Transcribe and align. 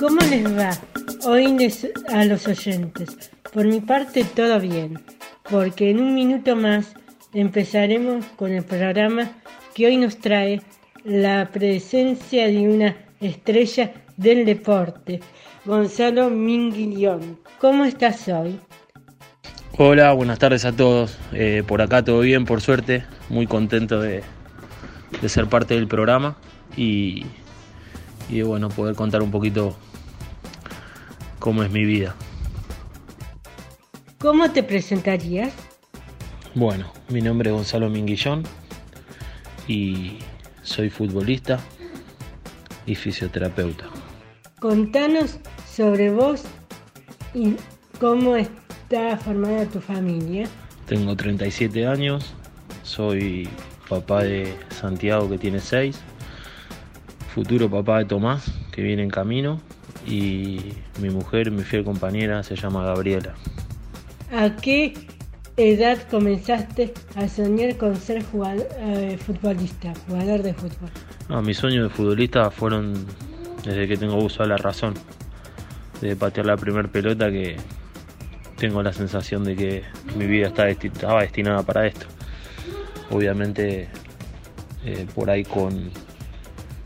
¿Cómo 0.00 0.20
les 0.28 0.44
va? 0.58 0.70
Hoy 1.26 1.46
a 2.12 2.24
los 2.24 2.46
oyentes. 2.46 3.30
Por 3.52 3.66
mi 3.66 3.80
parte 3.80 4.24
todo 4.24 4.60
bien, 4.60 5.00
porque 5.50 5.90
en 5.90 6.00
un 6.00 6.14
minuto 6.14 6.56
más 6.56 6.94
empezaremos 7.32 8.24
con 8.36 8.52
el 8.52 8.64
programa 8.64 9.32
que 9.74 9.86
hoy 9.86 9.96
nos 9.96 10.18
trae 10.18 10.60
la 11.04 11.50
presencia 11.52 12.48
de 12.48 12.68
una 12.68 12.96
estrella 13.20 13.92
del 14.16 14.44
deporte, 14.44 15.20
Gonzalo 15.64 16.30
Minguillón. 16.30 17.38
¿Cómo 17.60 17.84
estás 17.84 18.28
hoy? 18.28 18.60
Hola, 19.76 20.12
buenas 20.12 20.38
tardes 20.38 20.64
a 20.64 20.72
todos. 20.72 21.18
Eh, 21.32 21.62
por 21.66 21.82
acá 21.82 22.04
todo 22.04 22.20
bien, 22.20 22.44
por 22.44 22.60
suerte. 22.60 23.04
Muy 23.28 23.46
contento 23.46 24.00
de, 24.00 24.22
ser 25.26 25.48
parte 25.48 25.74
del 25.74 25.86
programa 25.88 26.36
y, 26.76 27.24
y 28.28 28.42
bueno, 28.42 28.68
poder 28.68 28.94
contar 28.94 29.22
un 29.22 29.30
poquito 29.30 29.76
cómo 31.38 31.62
es 31.62 31.70
mi 31.70 31.84
vida. 31.84 32.14
¿Cómo 34.18 34.50
te 34.50 34.62
presentarías? 34.62 35.52
Bueno, 36.54 36.86
mi 37.08 37.20
nombre 37.20 37.50
es 37.50 37.56
Gonzalo 37.56 37.90
Minguillón 37.90 38.44
y 39.68 40.18
soy 40.62 40.88
futbolista 40.88 41.58
y 42.86 42.94
fisioterapeuta. 42.94 43.84
Contanos 44.60 45.38
sobre 45.70 46.10
vos 46.10 46.44
y 47.34 47.56
cómo 48.00 48.36
está 48.36 49.16
formada 49.18 49.66
tu 49.66 49.80
familia. 49.80 50.46
Tengo 50.86 51.16
37 51.16 51.86
años, 51.86 52.32
soy 52.82 53.48
papá 53.88 54.22
de 54.22 54.54
Santiago 54.70 55.28
que 55.28 55.38
tiene 55.38 55.60
6, 55.60 56.00
futuro 57.34 57.68
papá 57.70 57.98
de 57.98 58.04
Tomás 58.06 58.50
que 58.72 58.82
viene 58.82 59.02
en 59.02 59.10
camino 59.10 59.60
y 60.06 60.60
mi 61.00 61.10
mujer, 61.10 61.50
mi 61.50 61.62
fiel 61.62 61.84
compañera, 61.84 62.42
se 62.42 62.56
llama 62.56 62.84
Gabriela. 62.84 63.34
¿A 64.32 64.56
qué 64.56 64.94
edad 65.56 65.98
comenzaste 66.10 66.92
a 67.14 67.28
soñar 67.28 67.76
con 67.76 67.96
ser 67.96 68.22
eh, 68.22 69.18
futbolista, 69.24 69.92
jugador 70.06 70.42
de 70.42 70.54
fútbol? 70.54 70.90
Ah, 71.28 71.40
mis 71.40 71.56
sueños 71.56 71.84
de 71.84 71.88
futbolista 71.94 72.50
fueron 72.50 73.06
desde 73.64 73.88
que 73.88 73.96
tengo 73.96 74.16
uso 74.16 74.42
de 74.42 74.48
la 74.50 74.56
razón, 74.56 74.94
de 76.00 76.16
patear 76.16 76.46
la 76.46 76.56
primera 76.56 76.88
pelota 76.88 77.30
que 77.30 77.56
tengo 78.58 78.82
la 78.82 78.92
sensación 78.92 79.44
de 79.44 79.56
que 79.56 79.82
mi 80.16 80.26
vida 80.26 80.48
está 80.48 80.68
estaba 80.68 81.22
destinada 81.22 81.62
para 81.62 81.86
esto. 81.86 82.06
Obviamente 83.10 83.88
eh, 84.84 85.06
por 85.14 85.30
ahí 85.30 85.44
con, 85.44 85.90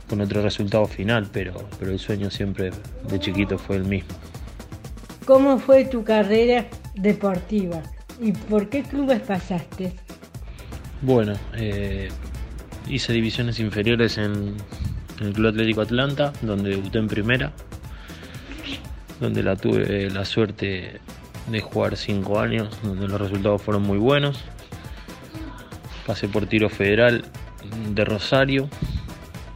con 0.09 0.21
otro 0.21 0.43
resultado 0.43 0.87
final, 0.87 1.29
pero, 1.33 1.55
pero 1.79 1.93
el 1.93 1.99
sueño 1.99 2.31
siempre 2.31 2.71
de 3.09 3.19
chiquito 3.19 3.59
fue 3.59 3.77
el 3.77 3.85
mismo. 3.85 4.11
¿Cómo 5.25 5.59
fue 5.59 5.85
tu 5.85 6.05
carrera 6.05 6.67
deportiva 6.95 7.83
y 8.21 8.33
por 8.33 8.69
qué 8.69 8.83
clubes 8.83 9.21
pasaste? 9.21 9.93
Bueno, 11.03 11.35
eh, 11.55 12.09
hice 12.89 13.13
divisiones 13.13 13.61
inferiores 13.61 14.19
en, 14.19 14.57
el 15.21 15.33
Club 15.33 15.49
Atlético 15.49 15.81
Atlanta, 15.81 16.33
donde 16.43 16.71
debuté 16.71 16.99
en 16.99 17.09
primera, 17.09 17.53
donde 19.21 19.43
la 19.43 19.57
tuve 19.57 20.09
la 20.11 20.25
suerte 20.25 21.01
de 21.51 21.61
jugar 21.61 21.97
cinco 21.97 22.39
años, 22.39 22.79
donde 22.83 23.09
los 23.09 23.21
resultados 23.21 23.61
fueron 23.63 23.83
muy 23.83 23.99
buenos. 23.99 24.45
Pasé 26.09 26.27
por 26.27 26.47
Tiro 26.47 26.71
Federal 26.71 27.23
de 27.91 28.03
Rosario, 28.07 28.71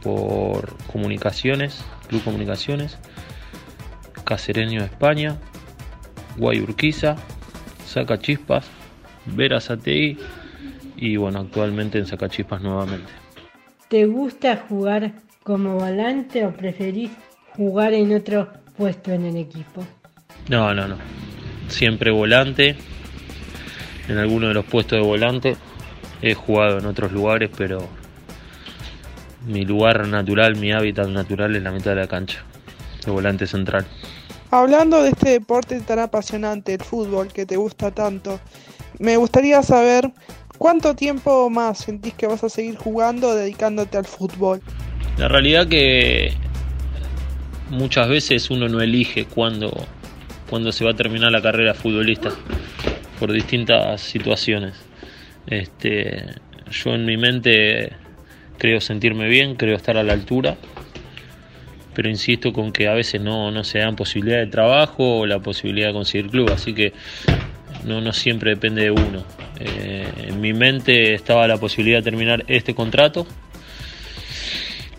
por 0.03 0.77
Comunicaciones, 0.85 1.83
Club 2.07 2.23
Comunicaciones, 2.23 2.99
Casereño 4.23 4.81
de 4.81 4.85
España, 4.85 5.37
Guayurquiza, 6.37 7.15
Sacachispas, 7.87 8.67
Verazatei 9.25 10.15
y 10.95 11.17
bueno, 11.17 11.39
actualmente 11.39 11.97
en 11.97 12.05
Sacachispas 12.05 12.61
nuevamente. 12.61 13.11
¿Te 13.87 14.05
gusta 14.05 14.63
jugar 14.69 15.11
como 15.41 15.79
volante 15.79 16.45
o 16.45 16.53
preferís 16.53 17.09
jugar 17.57 17.93
en 17.93 18.15
otro 18.15 18.53
puesto 18.77 19.11
en 19.11 19.25
el 19.25 19.37
equipo? 19.37 19.83
No, 20.49 20.71
no, 20.75 20.87
no. 20.87 20.97
Siempre 21.67 22.11
volante. 22.11 22.75
En 24.07 24.19
alguno 24.19 24.49
de 24.49 24.53
los 24.53 24.65
puestos 24.65 24.99
de 24.99 25.03
volante. 25.03 25.57
He 26.25 26.35
jugado 26.35 26.79
en 26.79 26.85
otros 26.85 27.11
lugares, 27.11 27.49
pero 27.57 27.85
mi 29.45 29.65
lugar 29.65 30.07
natural, 30.07 30.55
mi 30.55 30.71
hábitat 30.71 31.09
natural 31.09 31.53
es 31.53 31.61
la 31.61 31.71
mitad 31.71 31.91
de 31.91 31.97
la 31.97 32.07
cancha, 32.07 32.45
de 33.05 33.11
volante 33.11 33.45
central. 33.45 33.85
Hablando 34.49 35.03
de 35.03 35.09
este 35.09 35.31
deporte 35.31 35.81
tan 35.81 35.99
apasionante, 35.99 36.75
el 36.75 36.81
fútbol, 36.81 37.27
que 37.27 37.45
te 37.45 37.57
gusta 37.57 37.91
tanto, 37.91 38.39
me 38.99 39.17
gustaría 39.17 39.61
saber 39.63 40.13
cuánto 40.57 40.95
tiempo 40.95 41.49
más 41.49 41.79
sentís 41.79 42.13
que 42.13 42.25
vas 42.25 42.41
a 42.45 42.47
seguir 42.47 42.77
jugando 42.77 43.35
dedicándote 43.35 43.97
al 43.97 44.05
fútbol. 44.05 44.61
La 45.17 45.27
realidad 45.27 45.67
que 45.67 46.31
muchas 47.69 48.07
veces 48.07 48.49
uno 48.49 48.69
no 48.69 48.79
elige 48.79 49.25
cuándo, 49.25 49.73
cuándo 50.49 50.71
se 50.71 50.85
va 50.85 50.91
a 50.91 50.95
terminar 50.95 51.33
la 51.33 51.41
carrera 51.41 51.73
futbolista 51.73 52.29
por 53.19 53.33
distintas 53.33 53.99
situaciones. 53.99 54.92
Este, 55.47 56.25
yo 56.71 56.93
en 56.95 57.05
mi 57.05 57.17
mente 57.17 57.93
creo 58.57 58.79
sentirme 58.81 59.27
bien, 59.27 59.55
creo 59.55 59.75
estar 59.75 59.97
a 59.97 60.03
la 60.03 60.13
altura, 60.13 60.57
pero 61.93 62.09
insisto 62.09 62.53
con 62.53 62.71
que 62.71 62.87
a 62.87 62.93
veces 62.93 63.21
no, 63.21 63.51
no 63.51 63.63
se 63.63 63.79
dan 63.79 63.95
posibilidad 63.95 64.39
de 64.39 64.47
trabajo 64.47 65.19
o 65.19 65.25
la 65.25 65.39
posibilidad 65.39 65.87
de 65.87 65.93
conseguir 65.93 66.29
club, 66.29 66.51
así 66.51 66.73
que 66.73 66.93
no, 67.83 68.01
no 68.01 68.13
siempre 68.13 68.51
depende 68.51 68.83
de 68.83 68.91
uno. 68.91 69.23
Eh, 69.59 70.07
en 70.27 70.41
mi 70.41 70.53
mente 70.53 71.13
estaba 71.13 71.47
la 71.47 71.57
posibilidad 71.57 71.99
de 71.99 72.03
terminar 72.03 72.43
este 72.47 72.73
contrato 72.73 73.27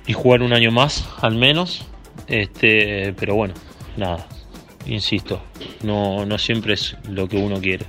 y 0.07 0.13
jugar 0.13 0.43
un 0.43 0.53
año 0.53 0.71
más 0.71 1.09
al 1.21 1.35
menos, 1.35 1.87
este, 2.29 3.15
pero 3.19 3.35
bueno, 3.35 3.55
nada, 3.97 4.27
insisto, 4.87 5.43
no, 5.83 6.27
no 6.27 6.39
siempre 6.39 6.75
es 6.75 6.97
lo 7.09 7.29
que 7.29 7.37
uno 7.37 7.61
quiere. 7.61 7.87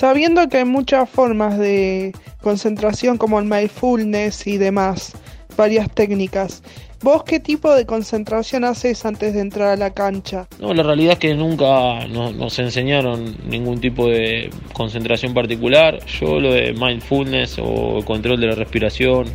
Sabiendo 0.00 0.48
que 0.48 0.56
hay 0.56 0.64
muchas 0.64 1.10
formas 1.10 1.58
de 1.58 2.14
concentración 2.40 3.18
como 3.18 3.38
el 3.38 3.44
mindfulness 3.44 4.46
y 4.46 4.56
demás, 4.56 5.12
varias 5.58 5.90
técnicas, 5.94 6.62
¿vos 7.02 7.22
qué 7.22 7.38
tipo 7.38 7.70
de 7.74 7.84
concentración 7.84 8.64
haces 8.64 9.04
antes 9.04 9.34
de 9.34 9.40
entrar 9.40 9.68
a 9.68 9.76
la 9.76 9.90
cancha? 9.90 10.48
No, 10.58 10.72
la 10.72 10.84
realidad 10.84 11.12
es 11.12 11.18
que 11.18 11.34
nunca 11.34 12.06
nos, 12.06 12.58
enseñaron 12.58 13.36
ningún 13.46 13.78
tipo 13.78 14.06
de 14.06 14.48
concentración 14.72 15.34
particular. 15.34 16.02
Yo 16.06 16.40
lo 16.40 16.54
de 16.54 16.72
mindfulness 16.72 17.58
o 17.62 18.02
control 18.06 18.40
de 18.40 18.46
la 18.46 18.54
respiración 18.54 19.26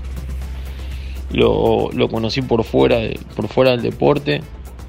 lo, 1.31 1.91
lo 1.91 2.09
conocí 2.09 2.41
por 2.41 2.63
fuera, 2.63 3.01
por 3.35 3.49
fuera 3.49 3.69
del 3.69 3.83
deporte. 3.83 4.41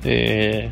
Eh, 0.05 0.71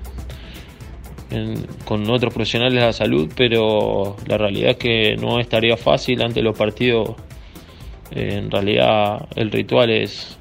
con 1.84 2.08
otros 2.10 2.32
profesionales 2.32 2.74
de 2.74 2.86
la 2.86 2.92
salud, 2.92 3.30
pero 3.36 4.16
la 4.26 4.38
realidad 4.38 4.70
es 4.70 4.76
que 4.76 5.16
no 5.16 5.40
es 5.40 5.48
tarea 5.48 5.76
fácil 5.76 6.22
ante 6.22 6.42
los 6.42 6.56
partidos. 6.56 7.10
Eh, 8.10 8.36
en 8.38 8.50
realidad 8.50 9.28
el 9.36 9.50
ritual 9.50 9.90
es, 9.90 10.38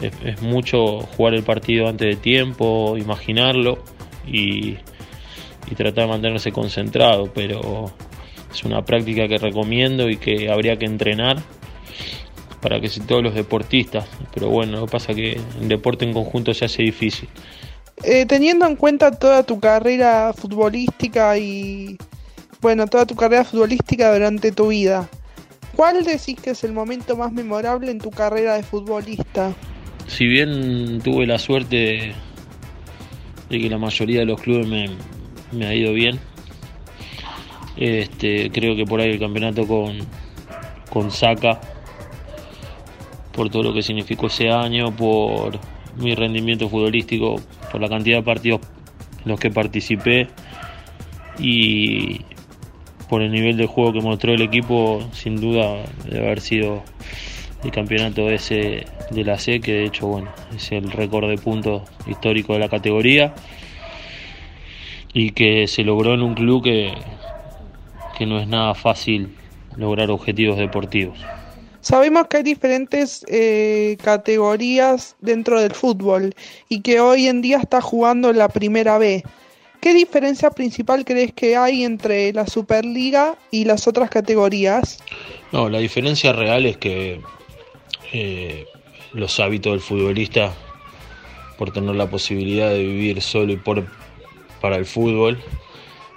es, 0.00 0.42
mucho 0.42 1.00
jugar 1.00 1.34
el 1.34 1.42
partido 1.42 1.88
antes 1.88 2.16
de 2.16 2.20
tiempo, 2.20 2.96
imaginarlo 2.96 3.78
y, 4.26 4.76
y 5.70 5.74
tratar 5.74 6.04
de 6.04 6.10
mantenerse 6.10 6.52
concentrado, 6.52 7.30
pero 7.34 7.92
es 8.52 8.64
una 8.64 8.82
práctica 8.82 9.28
que 9.28 9.38
recomiendo 9.38 10.08
y 10.08 10.16
que 10.16 10.50
habría 10.50 10.76
que 10.76 10.86
entrenar 10.86 11.42
para 12.60 12.80
que 12.80 12.88
si 12.88 13.00
todos 13.00 13.22
los 13.22 13.34
deportistas, 13.34 14.08
pero 14.34 14.48
bueno, 14.48 14.80
lo 14.80 14.86
que 14.86 14.92
pasa 14.92 15.12
es 15.12 15.16
que 15.16 15.40
el 15.60 15.68
deporte 15.68 16.04
en 16.04 16.12
conjunto 16.12 16.52
se 16.54 16.64
hace 16.64 16.82
difícil. 16.82 17.28
Eh, 18.04 18.26
teniendo 18.26 18.66
en 18.66 18.76
cuenta 18.76 19.10
toda 19.10 19.42
tu 19.42 19.58
carrera 19.58 20.32
futbolística 20.34 21.38
y 21.38 21.96
bueno, 22.60 22.86
toda 22.86 23.06
tu 23.06 23.16
carrera 23.16 23.44
futbolística 23.44 24.12
durante 24.12 24.52
tu 24.52 24.68
vida, 24.68 25.08
¿cuál 25.74 26.04
decís 26.04 26.36
que 26.40 26.50
es 26.50 26.62
el 26.64 26.72
momento 26.72 27.16
más 27.16 27.32
memorable 27.32 27.90
en 27.90 27.98
tu 27.98 28.10
carrera 28.10 28.54
de 28.54 28.62
futbolista? 28.62 29.54
Si 30.06 30.26
bien 30.26 31.00
tuve 31.02 31.26
la 31.26 31.38
suerte 31.38 32.14
de, 33.48 33.58
que 33.58 33.70
la 33.70 33.78
mayoría 33.78 34.20
de 34.20 34.26
los 34.26 34.40
clubes 34.40 34.66
me, 35.52 35.66
ha 35.66 35.74
ido 35.74 35.92
bien, 35.92 36.20
este, 37.76 38.50
creo 38.50 38.76
que 38.76 38.84
por 38.84 39.00
ahí 39.00 39.10
el 39.10 39.18
campeonato 39.18 39.66
con, 39.66 39.98
con 40.90 41.10
Saca, 41.10 41.60
por 43.32 43.50
todo 43.50 43.64
lo 43.64 43.74
que 43.74 43.82
significó 43.82 44.26
ese 44.26 44.50
año, 44.50 44.94
por 44.94 45.58
mi 45.98 46.14
rendimiento 46.14 46.68
futbolístico, 46.68 47.40
por 47.70 47.80
la 47.80 47.88
cantidad 47.88 48.18
de 48.18 48.22
partidos 48.22 48.60
en 49.24 49.30
los 49.30 49.40
que 49.40 49.50
participé 49.50 50.28
y 51.38 52.20
por 53.08 53.22
el 53.22 53.30
nivel 53.30 53.56
de 53.56 53.66
juego 53.66 53.92
que 53.92 54.00
mostró 54.00 54.32
el 54.32 54.42
equipo, 54.42 55.06
sin 55.12 55.40
duda 55.40 55.84
de 56.08 56.18
haber 56.18 56.40
sido 56.40 56.82
el 57.64 57.70
campeonato 57.70 58.30
ese 58.30 58.86
de 59.10 59.24
la 59.24 59.38
C, 59.38 59.60
que 59.60 59.72
de 59.72 59.84
hecho 59.84 60.06
bueno, 60.06 60.30
es 60.54 60.72
el 60.72 60.90
récord 60.90 61.28
de 61.28 61.38
puntos 61.38 61.82
histórico 62.06 62.52
de 62.54 62.58
la 62.58 62.68
categoría 62.68 63.34
y 65.12 65.30
que 65.30 65.66
se 65.66 65.82
logró 65.82 66.14
en 66.14 66.22
un 66.22 66.34
club 66.34 66.62
que, 66.62 66.92
que 68.18 68.26
no 68.26 68.38
es 68.38 68.48
nada 68.48 68.74
fácil 68.74 69.34
lograr 69.76 70.10
objetivos 70.10 70.58
deportivos. 70.58 71.18
Sabemos 71.86 72.26
que 72.26 72.38
hay 72.38 72.42
diferentes 72.42 73.24
eh, 73.28 73.96
categorías 74.02 75.14
dentro 75.20 75.60
del 75.60 75.70
fútbol 75.70 76.34
y 76.68 76.80
que 76.80 76.98
hoy 76.98 77.28
en 77.28 77.42
día 77.42 77.58
está 77.58 77.80
jugando 77.80 78.32
la 78.32 78.48
primera 78.48 78.98
B. 78.98 79.22
¿Qué 79.80 79.94
diferencia 79.94 80.50
principal 80.50 81.04
crees 81.04 81.32
que 81.32 81.56
hay 81.56 81.84
entre 81.84 82.32
la 82.32 82.48
Superliga 82.48 83.38
y 83.52 83.66
las 83.66 83.86
otras 83.86 84.10
categorías? 84.10 84.98
No, 85.52 85.68
la 85.68 85.78
diferencia 85.78 86.32
real 86.32 86.66
es 86.66 86.76
que 86.76 87.20
eh, 88.12 88.66
los 89.12 89.38
hábitos 89.38 89.74
del 89.74 89.80
futbolista, 89.80 90.52
por 91.56 91.72
tener 91.72 91.94
la 91.94 92.10
posibilidad 92.10 92.70
de 92.70 92.82
vivir 92.82 93.22
solo 93.22 93.52
y 93.52 93.58
por, 93.58 93.86
para 94.60 94.74
el 94.74 94.86
fútbol, 94.86 95.38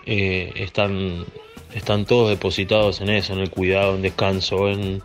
eh, 0.07 0.51
están, 0.55 1.25
están 1.73 2.05
todos 2.05 2.29
depositados 2.29 3.01
en 3.01 3.09
eso, 3.09 3.33
en 3.33 3.39
el 3.39 3.49
cuidado, 3.49 3.95
en 3.95 4.01
descanso, 4.01 4.69
en 4.69 5.01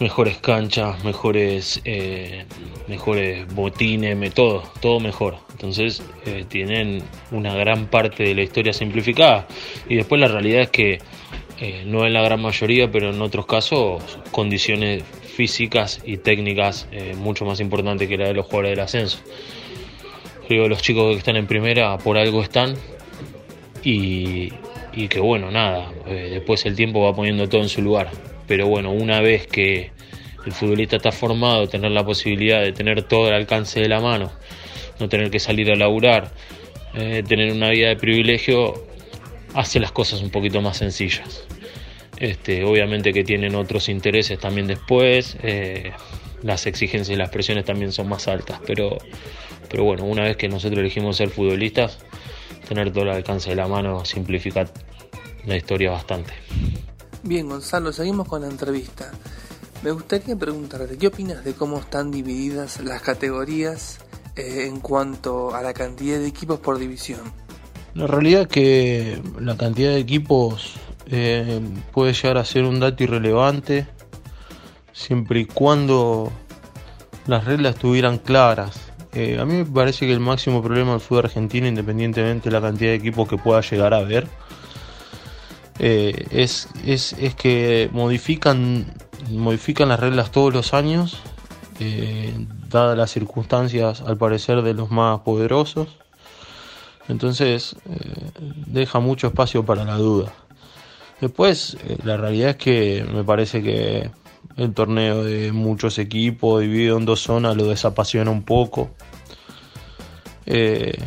mejores 0.00 0.38
canchas, 0.38 1.04
mejores, 1.04 1.80
eh, 1.84 2.44
mejores 2.88 3.52
botines, 3.54 4.34
todo, 4.34 4.62
todo 4.80 5.00
mejor. 5.00 5.36
Entonces 5.52 6.02
tienen 6.48 7.02
una 7.30 7.54
gran 7.54 7.86
parte 7.86 8.24
de 8.24 8.34
la 8.34 8.42
historia 8.42 8.72
simplificada. 8.72 9.46
Y 9.88 9.96
después 9.96 10.20
la 10.20 10.26
realidad 10.26 10.62
es 10.62 10.70
que 10.70 10.98
no 11.86 12.04
en 12.04 12.12
la 12.12 12.22
gran 12.22 12.42
mayoría, 12.42 12.90
pero 12.90 13.10
en 13.10 13.22
otros 13.22 13.46
casos, 13.46 14.02
condiciones 14.32 15.04
físicas 15.32 16.00
y 16.04 16.18
técnicas 16.18 16.86
eh, 16.92 17.14
mucho 17.16 17.44
más 17.44 17.60
importantes 17.60 18.08
que 18.08 18.16
la 18.16 18.28
de 18.28 18.34
los 18.34 18.46
jugadores 18.46 18.70
del 18.72 18.80
ascenso. 18.80 19.18
Creo 20.46 20.64
que 20.64 20.68
los 20.68 20.82
chicos 20.82 21.12
que 21.12 21.18
están 21.18 21.36
en 21.36 21.46
primera 21.46 21.96
por 21.98 22.18
algo 22.18 22.42
están 22.42 22.74
y, 23.82 24.52
y 24.92 25.08
que 25.08 25.20
bueno, 25.20 25.50
nada, 25.50 25.90
eh, 26.06 26.28
después 26.30 26.64
el 26.66 26.76
tiempo 26.76 27.02
va 27.02 27.14
poniendo 27.14 27.48
todo 27.48 27.62
en 27.62 27.68
su 27.68 27.82
lugar. 27.82 28.10
Pero 28.46 28.66
bueno, 28.66 28.92
una 28.92 29.20
vez 29.20 29.46
que 29.46 29.90
el 30.44 30.52
futbolista 30.52 30.96
está 30.96 31.12
formado, 31.12 31.68
tener 31.68 31.90
la 31.92 32.04
posibilidad 32.04 32.60
de 32.60 32.72
tener 32.72 33.02
todo 33.02 33.28
el 33.28 33.34
alcance 33.34 33.80
de 33.80 33.88
la 33.88 34.00
mano, 34.00 34.32
no 34.98 35.08
tener 35.08 35.30
que 35.30 35.38
salir 35.38 35.70
a 35.70 35.76
laburar, 35.76 36.32
eh, 36.94 37.22
tener 37.26 37.52
una 37.52 37.70
vida 37.70 37.88
de 37.88 37.96
privilegio, 37.96 38.86
hace 39.54 39.80
las 39.80 39.92
cosas 39.92 40.22
un 40.22 40.30
poquito 40.30 40.60
más 40.60 40.78
sencillas. 40.78 41.46
Este, 42.18 42.64
obviamente 42.64 43.12
que 43.12 43.24
tienen 43.24 43.54
otros 43.54 43.88
intereses 43.88 44.38
también 44.38 44.66
después, 44.66 45.36
eh, 45.42 45.92
las 46.42 46.66
exigencias 46.66 47.14
y 47.14 47.18
las 47.18 47.30
presiones 47.30 47.64
también 47.64 47.92
son 47.92 48.08
más 48.08 48.28
altas, 48.28 48.60
pero, 48.66 48.98
pero 49.68 49.84
bueno, 49.84 50.04
una 50.04 50.24
vez 50.24 50.36
que 50.36 50.48
nosotros 50.48 50.80
elegimos 50.80 51.16
ser 51.16 51.30
futbolistas, 51.30 51.98
tener 52.74 52.90
todo 52.90 53.04
el 53.04 53.10
alcance 53.10 53.50
de 53.50 53.56
la 53.56 53.68
mano 53.68 54.02
simplifica 54.04 54.66
la 55.44 55.56
historia 55.56 55.90
bastante. 55.90 56.32
Bien, 57.22 57.46
Gonzalo, 57.46 57.92
seguimos 57.92 58.26
con 58.26 58.42
la 58.42 58.48
entrevista. 58.48 59.10
Me 59.82 59.90
gustaría 59.90 60.36
preguntarte, 60.36 60.96
¿qué 60.96 61.08
opinas 61.08 61.44
de 61.44 61.52
cómo 61.52 61.78
están 61.78 62.10
divididas 62.10 62.80
las 62.80 63.02
categorías 63.02 63.98
eh, 64.36 64.66
en 64.66 64.80
cuanto 64.80 65.54
a 65.54 65.60
la 65.62 65.74
cantidad 65.74 66.18
de 66.18 66.26
equipos 66.26 66.60
por 66.60 66.78
división? 66.78 67.20
La 67.94 68.06
realidad 68.06 68.42
es 68.42 68.48
que 68.48 69.22
la 69.38 69.56
cantidad 69.58 69.90
de 69.90 69.98
equipos 69.98 70.74
eh, 71.06 71.60
puede 71.92 72.14
llegar 72.14 72.38
a 72.38 72.44
ser 72.44 72.64
un 72.64 72.80
dato 72.80 73.04
irrelevante 73.04 73.86
siempre 74.92 75.40
y 75.40 75.44
cuando 75.44 76.32
las 77.26 77.44
reglas 77.44 77.74
estuvieran 77.74 78.16
claras. 78.16 78.91
Eh, 79.14 79.38
a 79.38 79.44
mí 79.44 79.54
me 79.54 79.64
parece 79.64 80.06
que 80.06 80.12
el 80.12 80.20
máximo 80.20 80.62
problema 80.62 80.92
del 80.92 81.00
fútbol 81.00 81.26
argentino, 81.26 81.66
independientemente 81.66 82.48
de 82.48 82.52
la 82.52 82.60
cantidad 82.60 82.90
de 82.90 82.96
equipos 82.96 83.28
que 83.28 83.36
pueda 83.36 83.60
llegar 83.60 83.92
a 83.94 83.98
haber, 83.98 84.26
eh, 85.78 86.26
es, 86.30 86.68
es, 86.84 87.12
es, 87.14 87.34
que 87.34 87.90
modifican, 87.92 88.94
modifican 89.30 89.88
las 89.88 90.00
reglas 90.00 90.30
todos 90.30 90.52
los 90.52 90.74
años, 90.74 91.20
dadas 92.68 92.96
las 92.96 93.10
circunstancias 93.10 94.02
al 94.02 94.16
parecer 94.16 94.62
de 94.62 94.72
los 94.72 94.90
más 94.90 95.20
poderosos. 95.20 95.88
Entonces 97.08 97.74
deja 98.66 99.00
mucho 99.00 99.26
espacio 99.26 99.64
para 99.64 99.84
la 99.84 99.96
duda. 99.96 100.32
Después, 101.22 101.76
eh, 101.84 101.98
la 102.02 102.16
realidad 102.16 102.50
es 102.50 102.56
que 102.56 103.06
me 103.14 103.22
parece 103.22 103.62
que 103.62 104.10
el 104.56 104.74
torneo 104.74 105.24
de 105.24 105.52
muchos 105.52 105.98
equipos 105.98 106.60
dividido 106.60 106.98
en 106.98 107.04
dos 107.04 107.20
zonas 107.20 107.56
lo 107.56 107.66
desapasiona 107.66 108.30
un 108.30 108.42
poco 108.42 108.90
eh, 110.46 110.98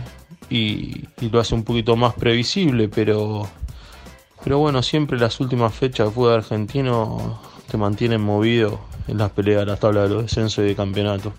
y, 0.49 1.05
lo 1.29 1.39
hace 1.39 1.55
un 1.55 1.63
poquito 1.63 1.95
más 1.95 2.13
previsible, 2.13 2.87
pero, 2.87 3.47
pero 4.43 4.59
bueno, 4.59 4.81
siempre 4.83 5.19
las 5.19 5.39
últimas 5.39 5.73
fechas 5.73 6.07
de 6.07 6.13
fútbol 6.13 6.33
argentino 6.33 7.41
te 7.69 7.77
mantienen 7.77 8.21
movido 8.21 8.79
en 9.07 9.17
las 9.17 9.31
peleas 9.31 9.61
de 9.61 9.65
la 9.65 9.77
tabla 9.77 10.03
de 10.03 10.09
los 10.09 10.23
descensos 10.23 10.63
y 10.63 10.67
de 10.67 10.75
campeonato. 10.75 11.33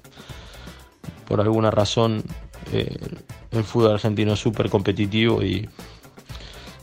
Por 1.26 1.40
alguna 1.40 1.70
razón, 1.70 2.22
eh, 2.72 2.96
el 3.52 3.64
fútbol 3.64 3.92
argentino 3.92 4.32
es 4.32 4.40
súper 4.40 4.68
competitivo 4.68 5.42
y 5.42 5.68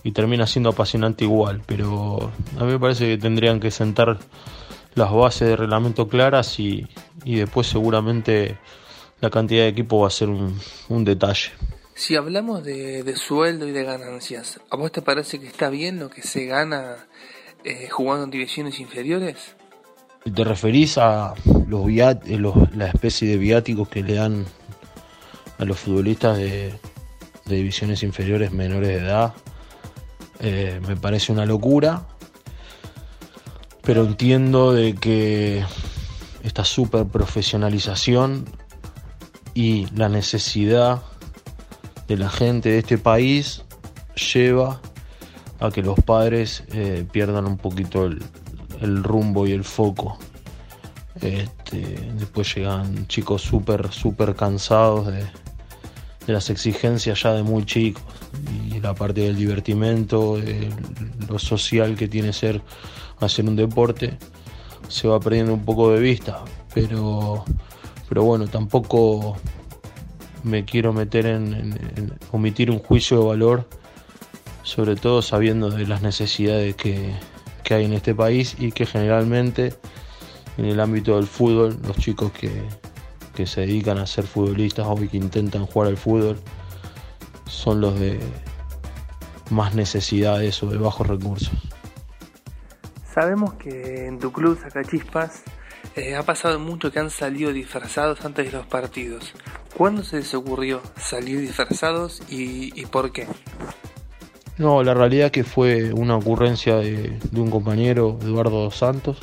y 0.04 0.12
termina 0.12 0.46
siendo 0.46 0.70
apasionante 0.70 1.24
igual, 1.24 1.62
pero 1.66 2.32
a 2.60 2.64
mí 2.64 2.74
me 2.74 2.80
parece 2.80 3.08
que 3.08 3.18
tendrían 3.18 3.60
que 3.60 3.72
sentar 3.72 4.20
las 4.96 5.12
bases 5.12 5.50
de 5.50 5.56
reglamento 5.56 6.08
claras 6.08 6.60
y, 6.60 6.88
después 7.26 7.68
seguramente 7.68 8.58
la 9.22 9.30
cantidad 9.30 9.64
de 9.64 9.70
equipo 9.70 10.00
va 10.02 10.08
a 10.08 10.12
ser 10.12 10.30
un, 10.30 11.06
detalle. 11.06 11.52
Si 11.96 12.16
hablamos 12.16 12.64
de, 12.64 13.16
sueldo 13.16 13.68
y 13.68 13.72
de 13.72 13.84
ganancias, 13.84 14.60
¿a 14.70 14.76
vos 14.76 14.92
te 14.92 15.02
parece 15.02 15.40
que 15.40 15.48
está 15.48 15.70
bien 15.70 16.00
lo 16.00 16.10
que 16.10 16.22
se 16.22 16.46
gana 16.46 17.08
eh, 17.64 17.88
jugando 17.90 18.26
en 18.26 18.32
divisiones 18.32 18.80
inferiores? 18.80 19.56
¿Te 20.34 20.44
referís 20.44 20.98
a 20.98 21.34
los, 21.68 21.88
eh, 21.90 22.38
los 22.38 22.76
la 22.76 22.88
especie 22.88 23.30
de 23.30 23.38
viáticos 23.38 23.88
que 23.88 24.04
le 24.04 24.16
dan 24.16 24.46
a 25.58 25.66
los 25.66 25.80
futbolistas 25.80 26.38
de 26.38 26.80
divisiones 27.46 28.04
inferiores 28.04 28.52
menores 28.52 28.90
de 28.90 28.98
edad? 28.98 29.34
Eh, 30.46 30.82
me 30.86 30.98
parece 30.98 31.32
una 31.32 31.46
locura, 31.46 32.06
pero 33.84 34.06
entiendo 34.06 34.74
de 34.74 34.96
que 34.96 35.64
esta 36.44 36.64
super 36.64 37.06
profesionalización 37.06 38.46
y 39.54 39.88
la 39.96 40.10
necesidad 40.10 41.02
de 42.08 42.18
la 42.18 42.30
gente 42.30 42.70
de 42.70 42.80
este 42.80 42.98
país 42.98 43.64
lleva 44.34 44.82
a 45.60 45.70
que 45.70 45.82
los 45.82 46.00
padres 46.00 46.64
eh, 46.74 47.06
pierdan 47.12 47.46
un 47.46 47.58
poquito 47.58 48.06
el, 48.06 49.04
rumbo 49.04 49.48
y 49.48 49.52
el 49.52 49.64
foco. 49.64 50.18
Este, 51.22 52.12
después 52.18 52.54
llegan 52.54 53.08
chicos 53.08 53.42
súper, 53.42 53.92
súper 53.94 54.36
cansados 54.36 55.08
de, 55.08 55.24
de 56.26 56.34
las 56.34 56.50
exigencias 56.50 57.22
ya 57.22 57.34
de 57.34 57.44
muy 57.44 57.66
chicos 57.66 58.04
y 58.72 58.80
la 58.80 58.94
parte 58.94 59.22
del 59.22 59.36
divertimento, 59.36 60.38
lo 61.30 61.40
social 61.40 61.96
que 61.96 62.08
tiene 62.08 62.34
ser 62.34 62.62
hacer 63.24 63.46
un 63.46 63.56
deporte, 63.56 64.18
se 64.88 65.08
va 65.08 65.20
perdiendo 65.20 65.54
un 65.54 65.66
poco 65.66 65.92
de 65.92 66.00
vista. 66.00 66.44
Pero, 66.74 67.44
pero 68.10 68.24
bueno, 68.24 68.48
tampoco 68.48 69.38
me 70.44 70.66
quiero 70.66 70.94
meter 70.94 71.26
en, 71.26 72.14
omitir 72.32 72.70
un 72.70 72.80
juicio 72.80 73.20
de 73.20 73.26
valor, 73.26 73.68
sobre 74.64 74.96
todo 74.96 75.22
sabiendo 75.22 75.70
de 75.70 75.88
las 75.88 76.02
necesidades 76.02 76.76
que, 76.76 77.14
que 77.64 77.74
hay 77.74 77.86
en 77.86 77.94
este 77.94 78.14
país 78.14 78.56
y 78.60 78.72
que 78.72 78.86
generalmente 78.86 79.74
en 80.58 80.66
el 80.66 80.80
ámbito 80.80 81.16
del 81.16 81.28
fútbol 81.28 81.78
los 81.88 81.98
chicos 81.98 82.32
que, 82.32 82.52
que 83.34 83.48
se 83.48 83.62
dedican 83.62 83.98
a 83.98 84.06
ser 84.06 84.26
futbolistas 84.26 84.86
o 84.88 84.96
que 84.96 85.18
intentan 85.18 85.66
jugar 85.66 85.90
al 85.90 85.98
fútbol 85.98 86.38
son 87.48 87.82
los 87.82 88.00
de 88.00 88.20
más 89.50 89.76
necesidades 89.76 90.62
o 90.64 90.68
de 90.68 90.78
bajos 90.78 91.08
recursos. 91.08 91.54
Sabemos 93.14 93.54
que 93.54 94.08
en 94.08 94.18
tu 94.18 94.32
club 94.32 94.60
Sacachispas 94.60 95.44
eh, 95.96 96.16
ha 96.16 96.24
pasado 96.24 96.60
mucho 96.60 96.92
que 96.92 96.98
han 96.98 97.12
salido 97.12 97.54
disfrazados 97.54 98.26
antes 98.26 98.48
de 98.48 98.58
los 98.58 98.66
partidos. 98.66 99.34
¿Cuándo 99.78 100.04
se 100.04 100.18
les 100.18 100.34
ocurrió 100.34 100.82
salir 100.98 101.40
disfrazados 101.40 102.24
y, 102.28 102.86
por 102.88 103.12
qué? 103.12 103.28
No, 104.58 104.82
la 104.82 104.96
realidad 104.96 105.30
que 105.30 105.44
fue 105.44 105.94
una 105.94 106.16
ocurrencia 106.16 106.78
de, 106.78 107.20
un 107.36 107.52
compañero, 107.52 108.18
Eduardo 108.22 108.72
Santos, 108.72 109.20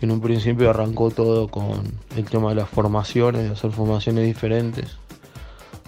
en 0.00 0.10
un 0.10 0.20
principio 0.20 0.70
arrancó 0.70 1.12
todo 1.12 1.46
con 1.46 1.82
el 2.16 2.24
tema 2.24 2.48
de 2.48 2.56
las 2.56 2.68
formaciones, 2.68 3.44
de 3.44 3.50
hacer 3.50 3.70
formaciones 3.70 4.26
diferentes, 4.26 4.96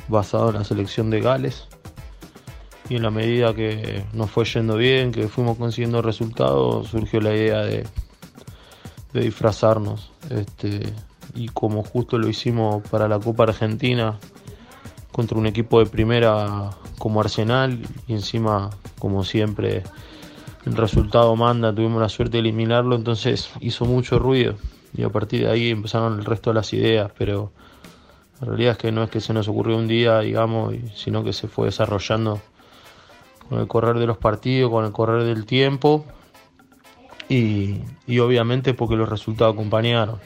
basado 0.06 0.50
en 0.50 0.56
la 0.56 0.64
selección 0.64 1.10
de 1.10 1.20
Gales. 1.20 1.66
Y 2.88 2.96
en 2.96 3.02
la 3.02 3.10
medida 3.10 3.54
que 3.54 4.04
nos 4.12 4.30
fue 4.30 4.44
yendo 4.44 4.76
bien, 4.76 5.10
que 5.10 5.28
fuimos 5.28 5.56
consiguiendo 5.56 6.02
resultados, 6.02 6.88
surgió 6.88 7.20
la 7.20 7.34
idea 7.34 7.62
de, 7.62 7.86
disfrazarnos. 9.12 10.10
Este, 10.28 10.92
y 11.34 11.48
como 11.48 11.82
justo 11.82 12.18
lo 12.18 12.28
hicimos 12.28 12.82
para 12.88 13.08
la 13.08 13.18
Copa 13.18 13.44
Argentina 13.44 14.18
contra 15.12 15.38
un 15.38 15.46
equipo 15.46 15.78
de 15.78 15.86
primera 15.86 16.70
como 16.98 17.20
Arsenal 17.20 17.78
y 18.08 18.12
encima 18.12 18.70
como 18.98 19.22
siempre 19.22 19.84
el 20.66 20.76
resultado 20.76 21.36
manda, 21.36 21.74
tuvimos 21.74 22.00
la 22.00 22.08
suerte 22.08 22.38
de 22.38 22.40
eliminarlo, 22.40 22.96
entonces 22.96 23.50
hizo 23.60 23.84
mucho 23.84 24.18
ruido 24.18 24.56
y 24.96 25.02
a 25.02 25.10
partir 25.10 25.44
de 25.44 25.50
ahí 25.50 25.70
empezaron 25.70 26.18
el 26.18 26.24
resto 26.24 26.50
de 26.50 26.54
las 26.54 26.72
ideas, 26.72 27.10
pero 27.16 27.52
la 28.40 28.48
realidad 28.48 28.72
es 28.72 28.78
que 28.78 28.92
no 28.92 29.02
es 29.02 29.10
que 29.10 29.20
se 29.20 29.32
nos 29.32 29.48
ocurrió 29.48 29.76
un 29.76 29.88
día, 29.88 30.20
digamos, 30.20 30.74
sino 30.94 31.22
que 31.22 31.32
se 31.32 31.48
fue 31.48 31.66
desarrollando 31.66 32.40
con 33.48 33.60
el 33.60 33.66
correr 33.66 33.98
de 33.98 34.06
los 34.06 34.18
partidos, 34.18 34.70
con 34.70 34.84
el 34.84 34.92
correr 34.92 35.24
del 35.24 35.46
tiempo 35.46 36.04
y, 37.28 37.80
obviamente 38.20 38.74
porque 38.74 38.96
los 38.96 39.08
resultados 39.08 39.54
acompañaron. 39.54 40.18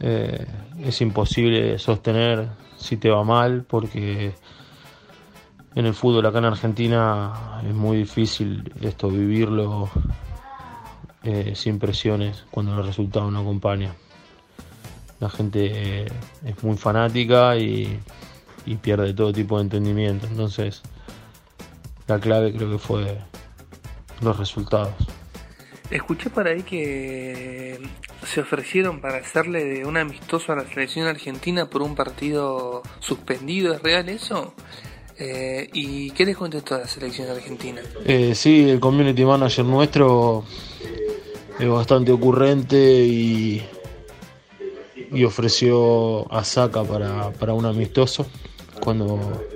Eh, 0.00 0.46
es 0.82 1.00
imposible 1.00 1.78
sostener 1.78 2.48
si 2.76 2.96
te 2.96 3.10
va 3.10 3.24
mal 3.24 3.64
porque 3.68 4.34
en 5.74 5.86
el 5.86 5.94
fútbol 5.94 6.26
acá 6.26 6.38
en 6.38 6.44
Argentina 6.46 7.60
es 7.66 7.74
muy 7.74 7.98
difícil 7.98 8.72
esto 8.80 9.08
vivirlo 9.08 9.88
eh, 11.22 11.52
sin 11.54 11.78
presiones 11.78 12.44
cuando 12.50 12.74
los 12.76 12.86
resultados 12.86 13.32
no 13.32 13.40
acompañan. 13.40 13.92
La 15.20 15.30
gente 15.30 16.02
eh, 16.02 16.06
es 16.44 16.62
muy 16.62 16.76
fanática 16.76 17.56
y, 17.56 17.98
y 18.66 18.76
pierde 18.76 19.14
todo 19.14 19.32
tipo 19.32 19.56
de 19.56 19.62
entendimiento. 19.62 20.26
Entonces, 20.26 20.82
la 22.06 22.20
clave 22.20 22.52
creo 22.52 22.70
que 22.70 22.78
fue 22.78 23.18
los 24.20 24.36
resultados. 24.38 24.94
Escuché 25.90 26.30
por 26.30 26.48
ahí 26.48 26.62
que 26.62 27.78
se 28.26 28.40
ofrecieron 28.40 29.00
para 29.00 29.18
hacerle 29.18 29.64
de 29.64 29.84
un 29.84 29.96
amistoso 29.96 30.52
a 30.52 30.56
la 30.56 30.64
selección 30.64 31.06
argentina 31.06 31.68
por 31.68 31.82
un 31.82 31.94
partido 31.94 32.82
suspendido. 33.00 33.74
¿Es 33.74 33.82
real 33.82 34.08
eso? 34.08 34.54
Eh, 35.18 35.68
¿Y 35.72 36.10
qué 36.12 36.24
les 36.24 36.36
contestó 36.36 36.78
la 36.78 36.88
selección 36.88 37.28
argentina? 37.28 37.82
Eh, 38.04 38.34
sí, 38.34 38.68
el 38.70 38.80
community 38.80 39.24
manager 39.24 39.64
nuestro 39.64 40.44
es 41.58 41.68
bastante 41.68 42.10
ocurrente 42.10 42.76
y, 42.76 43.62
y 45.12 45.24
ofreció 45.24 46.32
a 46.32 46.42
Saca 46.42 46.82
para, 46.82 47.30
para 47.32 47.52
un 47.52 47.66
amistoso 47.66 48.26
cuando, 48.80 49.46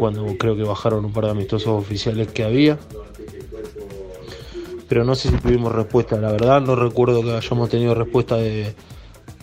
cuando 0.00 0.24
creo 0.38 0.56
que 0.56 0.62
bajaron 0.62 1.04
un 1.04 1.12
par 1.12 1.26
de 1.26 1.32
amistosos 1.32 1.68
oficiales 1.68 2.28
que 2.28 2.42
había 2.42 2.78
pero 4.88 5.04
no 5.04 5.14
sé 5.14 5.28
si 5.28 5.36
tuvimos 5.36 5.72
respuesta. 5.72 6.16
La 6.16 6.32
verdad 6.32 6.60
no 6.60 6.74
recuerdo 6.74 7.22
que 7.22 7.30
hayamos 7.30 7.68
tenido 7.68 7.94
respuesta 7.94 8.34
de, 8.34 8.74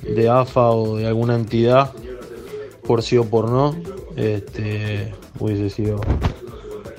de 0.04 0.30
AFA 0.30 0.72
o 0.72 0.98
de 0.98 1.08
alguna 1.08 1.36
entidad, 1.36 1.94
por 2.86 3.02
sí 3.02 3.18
o 3.18 3.24
por 3.24 3.50
no. 3.50 3.74
Este, 4.18 5.14
hubiese 5.40 5.70
sido 5.70 6.02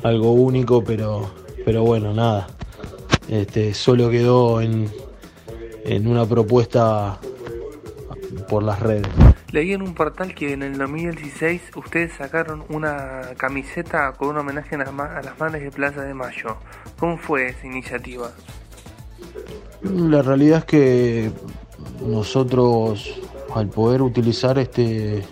algo 0.02 0.32
único, 0.32 0.82
pero, 0.82 1.28
pero 1.66 1.82
bueno, 1.82 2.14
nada. 2.14 2.46
Este, 3.28 3.74
solo 3.74 4.08
quedó 4.08 4.62
en, 4.62 4.90
en 5.84 6.06
una 6.06 6.24
propuesta 6.24 7.20
por 8.48 8.62
las 8.62 8.80
redes. 8.80 9.08
Leí 9.50 9.72
en 9.72 9.80
un 9.80 9.94
portal 9.94 10.34
que 10.34 10.52
en 10.52 10.62
el 10.62 10.76
2016 10.76 11.70
ustedes 11.74 12.12
sacaron 12.12 12.64
una 12.68 13.30
camiseta 13.38 14.12
con 14.12 14.28
un 14.28 14.38
homenaje 14.38 14.74
a 14.74 14.78
las, 14.78 15.38
madres 15.38 15.62
de 15.62 15.70
Plaza 15.70 16.02
de 16.02 16.12
Mayo. 16.12 16.58
¿Cómo 16.98 17.16
fue 17.16 17.48
esa 17.48 17.66
iniciativa? 17.66 18.30
La 19.82 20.20
realidad 20.20 20.58
es 20.58 20.64
que 20.66 21.30
nosotros 22.04 23.20
al 23.54 23.68
poder 23.68 24.02
utilizar 24.02 24.58
este, 24.58 25.24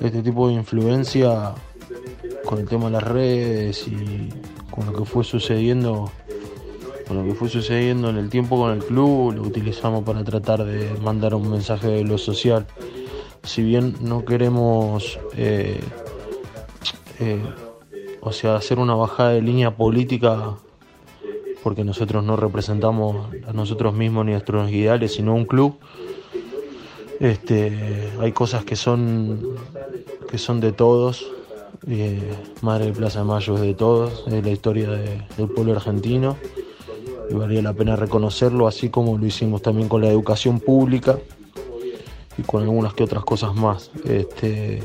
este 0.00 0.22
tipo 0.22 0.48
de 0.48 0.54
influencia 0.54 1.54
con 2.44 2.58
el 2.58 2.68
tema 2.68 2.86
de 2.86 2.90
las 2.90 3.04
redes 3.04 3.86
y 3.86 4.30
con 4.68 4.86
lo 4.86 4.92
que 4.92 5.04
fue 5.04 5.22
sucediendo 5.22 6.10
con 7.06 7.18
lo 7.18 7.24
que 7.24 7.34
fue 7.34 7.48
sucediendo 7.48 8.10
en 8.10 8.16
el 8.16 8.28
tiempo 8.28 8.58
con 8.58 8.72
el 8.72 8.84
club, 8.84 9.34
lo 9.34 9.42
utilizamos 9.42 10.02
para 10.02 10.24
tratar 10.24 10.64
de 10.64 10.90
mandar 11.00 11.34
un 11.34 11.48
mensaje 11.50 11.86
de 11.86 12.04
lo 12.04 12.18
social. 12.18 12.66
Si 13.46 13.62
bien 13.62 13.94
no 14.00 14.24
queremos, 14.24 15.20
eh, 15.36 15.80
eh, 17.20 17.40
o 18.20 18.32
sea, 18.32 18.56
hacer 18.56 18.80
una 18.80 18.96
bajada 18.96 19.30
de 19.30 19.40
línea 19.40 19.76
política, 19.76 20.56
porque 21.62 21.84
nosotros 21.84 22.24
no 22.24 22.36
representamos 22.36 23.28
a 23.46 23.52
nosotros 23.52 23.94
mismos 23.94 24.26
ni 24.26 24.32
a 24.32 24.34
nuestros 24.34 24.70
ideales, 24.70 25.14
sino 25.14 25.32
un 25.34 25.44
club. 25.44 25.78
Este, 27.20 28.10
hay 28.20 28.32
cosas 28.32 28.64
que 28.64 28.74
son 28.74 29.56
que 30.28 30.38
son 30.38 30.60
de 30.60 30.72
todos. 30.72 31.24
Eh, 31.88 32.32
Madre 32.62 32.86
de 32.86 32.92
Plaza 32.92 33.20
de 33.20 33.26
Mayo 33.26 33.54
es 33.54 33.60
de 33.60 33.74
todos, 33.74 34.24
es 34.26 34.44
la 34.44 34.50
historia 34.50 34.90
del 34.90 35.48
pueblo 35.54 35.72
argentino 35.72 36.36
y 37.30 37.34
valía 37.34 37.62
la 37.62 37.74
pena 37.74 37.94
reconocerlo, 37.94 38.66
así 38.66 38.88
como 38.88 39.16
lo 39.16 39.24
hicimos 39.24 39.62
también 39.62 39.88
con 39.88 40.00
la 40.00 40.08
educación 40.08 40.58
pública 40.58 41.18
y 42.38 42.42
con 42.42 42.62
algunas 42.62 42.94
que 42.94 43.04
otras 43.04 43.24
cosas 43.24 43.54
más. 43.54 43.90
Este, 44.04 44.80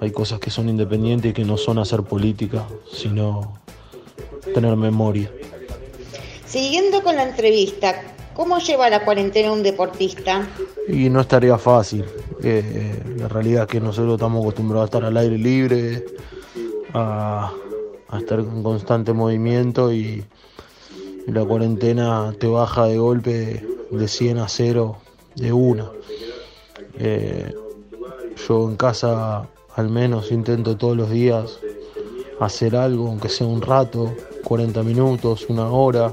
hay 0.00 0.10
cosas 0.10 0.40
que 0.40 0.50
son 0.50 0.68
independientes 0.68 1.30
y 1.30 1.34
que 1.34 1.44
no 1.44 1.56
son 1.56 1.78
hacer 1.78 2.02
política, 2.02 2.66
sino 2.92 3.58
tener 4.54 4.76
memoria. 4.76 5.30
Siguiendo 6.46 7.02
con 7.02 7.16
la 7.16 7.24
entrevista, 7.24 8.02
¿cómo 8.34 8.58
lleva 8.58 8.88
la 8.88 9.04
cuarentena 9.04 9.52
un 9.52 9.62
deportista? 9.62 10.48
Y 10.88 11.10
no 11.10 11.20
estaría 11.20 11.58
fácil. 11.58 12.04
Eh, 12.42 13.02
la 13.16 13.28
realidad 13.28 13.64
es 13.64 13.68
que 13.68 13.80
nosotros 13.80 14.14
estamos 14.14 14.42
acostumbrados 14.42 14.82
a 14.82 14.86
estar 14.86 15.04
al 15.04 15.16
aire 15.16 15.36
libre, 15.36 16.04
a, 16.94 17.52
a 18.08 18.18
estar 18.18 18.40
en 18.40 18.62
constante 18.62 19.12
movimiento 19.12 19.92
y, 19.92 20.24
la 21.28 21.44
cuarentena 21.44 22.34
te 22.38 22.46
baja 22.46 22.86
de 22.86 22.96
golpe 22.96 23.66
de 23.90 24.08
100 24.08 24.38
a 24.38 24.48
0 24.48 24.96
de 25.34 25.52
una. 25.52 25.90
Eh, 26.98 27.54
yo 28.48 28.68
en 28.68 28.76
casa 28.76 29.48
al 29.74 29.88
menos 29.88 30.32
intento 30.32 30.76
todos 30.76 30.96
los 30.96 31.10
días 31.10 31.58
hacer 32.40 32.76
algo, 32.76 33.08
aunque 33.08 33.28
sea 33.28 33.46
un 33.46 33.62
rato, 33.62 34.12
40 34.44 34.82
minutos, 34.82 35.46
una 35.48 35.70
hora, 35.70 36.12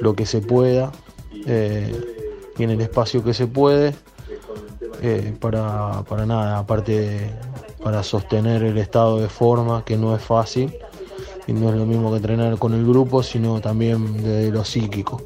lo 0.00 0.14
que 0.14 0.26
se 0.26 0.40
pueda, 0.40 0.92
eh, 1.46 1.92
y 2.56 2.62
en 2.62 2.70
el 2.70 2.80
espacio 2.80 3.22
que 3.22 3.34
se 3.34 3.46
puede, 3.46 3.94
eh, 5.00 5.34
para, 5.40 6.02
para 6.08 6.26
nada, 6.26 6.58
aparte 6.58 7.30
para 7.82 8.02
sostener 8.02 8.64
el 8.64 8.78
estado 8.78 9.20
de 9.20 9.28
forma, 9.28 9.84
que 9.84 9.96
no 9.96 10.14
es 10.14 10.22
fácil 10.22 10.74
y 11.46 11.52
no 11.52 11.70
es 11.70 11.76
lo 11.76 11.86
mismo 11.86 12.10
que 12.10 12.16
entrenar 12.16 12.58
con 12.58 12.74
el 12.74 12.84
grupo, 12.84 13.22
sino 13.22 13.60
también 13.60 14.22
de 14.22 14.50
lo 14.50 14.64
psíquico, 14.64 15.22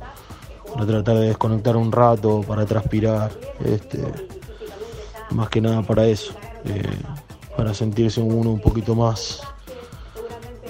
para 0.73 0.87
tratar 0.87 1.17
de 1.17 1.29
desconectar 1.29 1.77
un 1.77 1.91
rato, 1.91 2.43
para 2.47 2.67
transpirar, 2.67 3.33
este, 3.65 4.03
más 5.33 5.49
que 5.49 5.61
nada 5.61 5.83
para 5.83 6.07
eso, 6.07 6.35
eh, 6.65 6.83
para 7.57 7.75
sentirse 7.75 8.21
uno 8.21 8.51
un 8.51 8.61
poquito 8.61 8.95
más, 8.95 9.43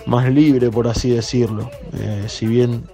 más 0.06 0.30
libre, 0.30 0.70
por 0.70 0.88
así 0.88 1.10
decirlo. 1.10 1.70
Eh, 1.94 2.24
si 2.28 2.46
bien 2.46 2.84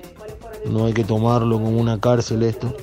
no 0.67 0.87
hay 0.87 0.93
que 0.93 1.05
tomarlo 1.05 1.57
como 1.57 1.79
una 1.79 2.01
cárcel 2.01 2.43
esto, 2.43 2.75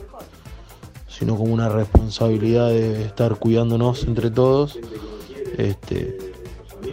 sino 1.07 1.37
como 1.37 1.53
una 1.53 1.69
responsabilidad 1.69 2.69
de 2.69 3.03
estar 3.03 3.35
cuidándonos 3.37 4.03
entre 4.03 4.31
todos, 4.31 4.79
este, 5.57 6.17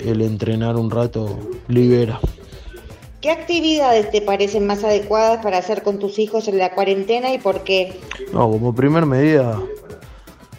el 0.05 0.23
entrenar 0.23 0.77
un 0.77 0.91
rato 0.91 1.39
libera. 1.69 2.21
¿Qué 3.21 3.31
actividades 3.31 4.11
te 4.11 4.21
parecen 4.21 4.67
más 4.67 4.83
adecuadas 4.83 5.43
para 5.45 5.59
hacer 5.59 5.83
con 5.83 6.01
tus 6.01 6.19
hijos 6.19 6.49
en 6.49 6.59
la 6.59 6.75
cuarentena 6.75 7.33
y 7.33 7.39
por 7.39 7.63
qué? 7.63 8.01
No, 8.33 8.51
como 8.51 8.75
primer 8.75 9.07
medida, 9.07 9.61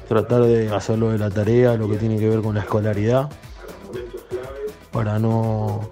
tratar 0.07 0.43
de 0.43 0.73
hacerlo 0.73 1.11
de 1.11 1.17
la 1.17 1.29
tarea, 1.29 1.75
lo 1.75 1.89
que 1.89 1.97
tiene 1.97 2.17
que 2.17 2.29
ver 2.29 2.41
con 2.41 2.55
la 2.55 2.61
escolaridad, 2.61 3.29
para 4.91 5.19
no, 5.19 5.89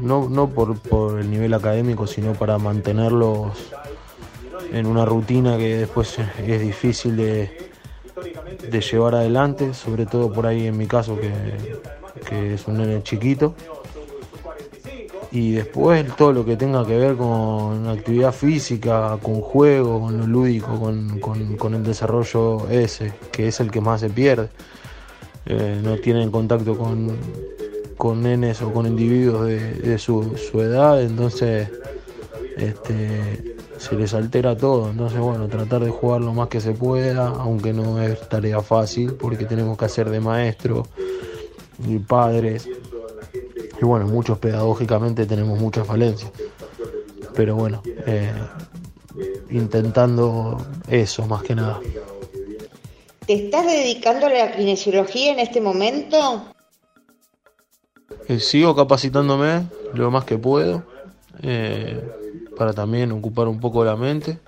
no, 0.00 0.28
no 0.28 0.48
por, 0.48 1.20
el 1.20 1.30
nivel 1.30 1.54
académico, 1.54 2.06
sino 2.06 2.32
para 2.32 2.58
mantenerlos 2.58 3.52
en 4.72 4.86
una 4.86 5.04
rutina 5.04 5.56
que 5.56 5.76
después 5.76 6.18
es 6.18 6.60
difícil 6.60 7.16
de, 7.16 7.70
de 8.70 8.80
llevar 8.80 9.14
adelante, 9.14 9.74
sobre 9.74 10.06
todo 10.06 10.32
por 10.32 10.46
ahí 10.46 10.66
en 10.66 10.76
mi 10.76 10.86
caso 10.86 11.18
que, 11.18 11.32
que 12.28 12.54
es 12.54 12.66
un 12.66 12.78
nene 12.78 13.02
chiquito 13.02 13.54
y 15.34 15.50
después 15.50 16.06
todo 16.14 16.32
lo 16.32 16.44
que 16.44 16.56
tenga 16.56 16.86
que 16.86 16.96
ver 16.96 17.16
con 17.16 17.88
actividad 17.88 18.32
física, 18.32 19.18
con 19.20 19.40
juego, 19.40 20.02
con 20.02 20.16
lo 20.16 20.28
lúdico, 20.28 20.78
con, 20.78 21.74
el 21.74 21.82
desarrollo 21.82 22.68
ese, 22.70 23.12
que 23.32 23.48
es 23.48 23.58
el 23.58 23.72
que 23.72 23.80
más 23.80 24.00
se 24.00 24.10
pierde. 24.10 24.48
Eh, 25.46 25.80
no 25.82 25.96
tienen 25.96 26.30
contacto 26.30 26.78
con, 26.78 27.16
con 27.96 28.22
nenes 28.22 28.62
o 28.62 28.72
con 28.72 28.86
individuos 28.86 29.48
de, 29.48 29.98
su, 29.98 30.36
edad, 30.54 31.02
entonces 31.02 31.68
este, 32.56 33.56
se 33.76 33.96
les 33.96 34.14
altera 34.14 34.56
todo. 34.56 34.88
Entonces, 34.88 35.18
bueno, 35.18 35.48
tratar 35.48 35.84
de 35.84 35.90
jugar 35.90 36.20
lo 36.20 36.32
más 36.32 36.46
que 36.46 36.60
se 36.60 36.74
pueda, 36.74 37.26
aunque 37.26 37.72
no 37.72 38.00
es 38.00 38.28
tarea 38.28 38.60
fácil, 38.60 39.14
porque 39.14 39.46
tenemos 39.46 39.76
que 39.78 39.86
hacer 39.86 40.10
de 40.10 40.20
maestro 40.20 40.86
y 41.88 41.98
padres. 41.98 42.68
Y 43.84 43.86
bueno, 43.86 44.06
muchos 44.06 44.38
pedagógicamente 44.38 45.26
tenemos 45.26 45.58
muchas 45.60 45.86
falencias. 45.86 46.32
Pero 47.34 47.54
bueno, 47.54 47.82
eh, 48.06 48.32
intentando 49.50 50.56
eso 50.88 51.26
más 51.26 51.42
que 51.42 51.54
nada. 51.54 51.80
¿Te 53.26 53.34
estás 53.34 53.66
dedicando 53.66 54.24
a 54.24 54.30
la 54.30 54.56
kinesiología 54.56 55.32
en 55.32 55.38
este 55.38 55.60
momento? 55.60 56.46
Eh, 58.26 58.40
sigo 58.40 58.74
capacitándome 58.74 59.66
lo 59.92 60.10
más 60.10 60.24
que 60.24 60.38
puedo 60.38 60.84
eh, 61.42 62.02
para 62.56 62.72
también 62.72 63.12
ocupar 63.12 63.48
un 63.48 63.60
poco 63.60 63.84
la 63.84 63.96
mente. 63.96 64.38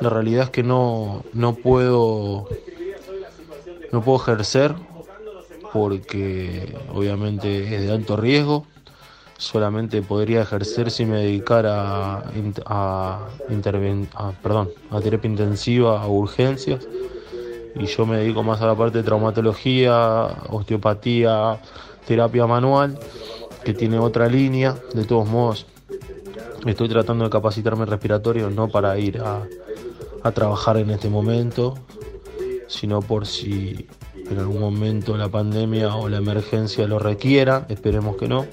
La 0.00 0.08
realidad 0.08 0.44
es 0.44 0.50
que 0.50 0.62
no, 0.62 1.22
no 1.34 1.54
puedo 1.54 2.48
no 3.92 4.02
puedo 4.02 4.22
ejercer 4.22 4.74
porque 5.74 6.72
obviamente 6.94 7.74
es 7.74 7.82
de 7.82 7.90
alto 7.90 8.16
riesgo. 8.16 8.64
Solamente 9.38 10.02
podría 10.02 10.42
ejercer 10.42 10.88
si 10.88 11.04
me 11.04 11.16
dedicara 11.16 12.22
a, 12.64 13.28
a, 13.40 15.00
terapia 15.02 15.28
intensiva, 15.28 16.00
a 16.00 16.06
urgencias. 16.06 16.86
Y 17.74 17.86
yo 17.86 18.06
me 18.06 18.18
dedico 18.18 18.44
más 18.44 18.62
a 18.62 18.68
la 18.68 18.76
parte 18.76 18.98
de 18.98 19.04
traumatología, 19.04 20.28
osteopatía, 20.48 21.58
terapia 22.06 22.46
manual, 22.46 22.96
que 23.64 23.74
tiene 23.74 23.98
otra 23.98 24.28
línea. 24.28 24.76
De 24.94 25.04
todos 25.04 25.28
modos, 25.28 25.66
estoy 26.64 26.88
tratando 26.88 27.24
de 27.24 27.30
capacitarme 27.30 27.84
respiratorio, 27.84 28.48
no 28.48 28.68
para 28.68 28.96
ir 28.96 29.18
a, 29.18 29.42
a 30.22 30.30
trabajar 30.30 30.76
en 30.76 30.90
este 30.90 31.08
momento, 31.08 31.74
sino 32.68 33.02
por 33.02 33.26
si 33.26 33.88
en 34.16 34.38
algún 34.38 34.60
momento 34.60 35.16
la 35.16 35.28
pandemia 35.28 35.94
o 35.96 36.08
la 36.08 36.18
emergencia 36.18 36.86
lo 36.86 36.98
requiera, 36.98 37.66
esperemos 37.68 38.16
que 38.16 38.28
no. 38.28 38.46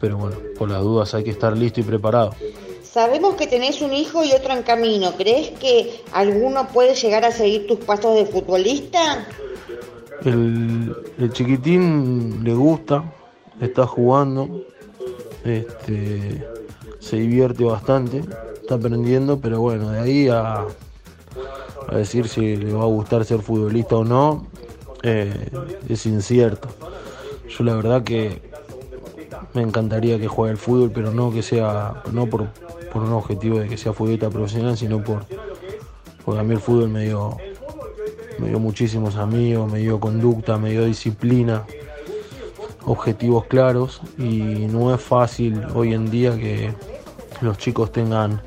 Pero 0.00 0.18
bueno, 0.18 0.36
por 0.58 0.70
las 0.70 0.82
dudas 0.82 1.14
hay 1.14 1.24
que 1.24 1.30
estar 1.30 1.56
listo 1.56 1.80
y 1.80 1.84
preparado. 1.84 2.34
Sabemos 2.82 3.34
que 3.34 3.46
tenés 3.46 3.80
un 3.80 3.92
hijo 3.92 4.22
y 4.22 4.32
otro 4.32 4.52
en 4.52 4.62
camino. 4.62 5.12
¿Crees 5.16 5.50
que 5.58 6.02
alguno 6.12 6.68
puede 6.68 6.94
llegar 6.94 7.24
a 7.24 7.32
seguir 7.32 7.66
tus 7.66 7.80
pasos 7.80 8.14
de 8.14 8.26
futbolista? 8.26 9.26
El, 10.24 10.94
el 11.18 11.32
chiquitín 11.32 12.44
le 12.44 12.54
gusta, 12.54 13.04
está 13.60 13.86
jugando, 13.86 14.64
este, 15.44 16.46
se 17.00 17.16
divierte 17.16 17.64
bastante, 17.64 18.22
está 18.62 18.76
aprendiendo, 18.76 19.38
pero 19.38 19.60
bueno, 19.60 19.90
de 19.90 20.00
ahí 20.00 20.28
a, 20.28 20.64
a 21.88 21.96
decir 21.96 22.28
si 22.28 22.56
le 22.56 22.72
va 22.72 22.82
a 22.82 22.86
gustar 22.86 23.24
ser 23.24 23.40
futbolista 23.40 23.96
o 23.96 24.04
no, 24.04 24.46
eh, 25.02 25.50
es 25.88 26.06
incierto. 26.06 26.68
Yo 27.48 27.64
la 27.64 27.74
verdad 27.74 28.02
que 28.02 28.42
me 29.52 29.62
encantaría 29.62 30.18
que 30.18 30.28
juegue 30.28 30.52
el 30.52 30.58
fútbol, 30.58 30.90
pero 30.92 31.12
no 31.12 31.32
que 31.32 31.42
sea, 31.42 32.02
no 32.12 32.26
por, 32.26 32.48
por 32.92 33.02
un 33.02 33.12
objetivo 33.12 33.58
de 33.58 33.68
que 33.68 33.76
sea 33.76 33.92
futbolista 33.92 34.30
profesional, 34.30 34.76
sino 34.76 35.02
por 35.02 35.26
porque 36.24 36.40
a 36.40 36.42
mí 36.42 36.54
el 36.54 36.60
fútbol 36.60 36.88
me 36.88 37.04
dio, 37.04 37.36
me 38.38 38.48
dio 38.48 38.58
muchísimos 38.58 39.16
amigos, 39.16 39.70
me 39.70 39.80
dio 39.80 40.00
conducta, 40.00 40.56
me 40.56 40.70
dio 40.70 40.84
disciplina, 40.86 41.64
objetivos 42.86 43.44
claros 43.44 44.00
y 44.18 44.66
no 44.70 44.94
es 44.94 45.00
fácil 45.00 45.62
hoy 45.74 45.92
en 45.92 46.10
día 46.10 46.36
que 46.36 46.72
los 47.42 47.58
chicos 47.58 47.92
tengan 47.92 48.40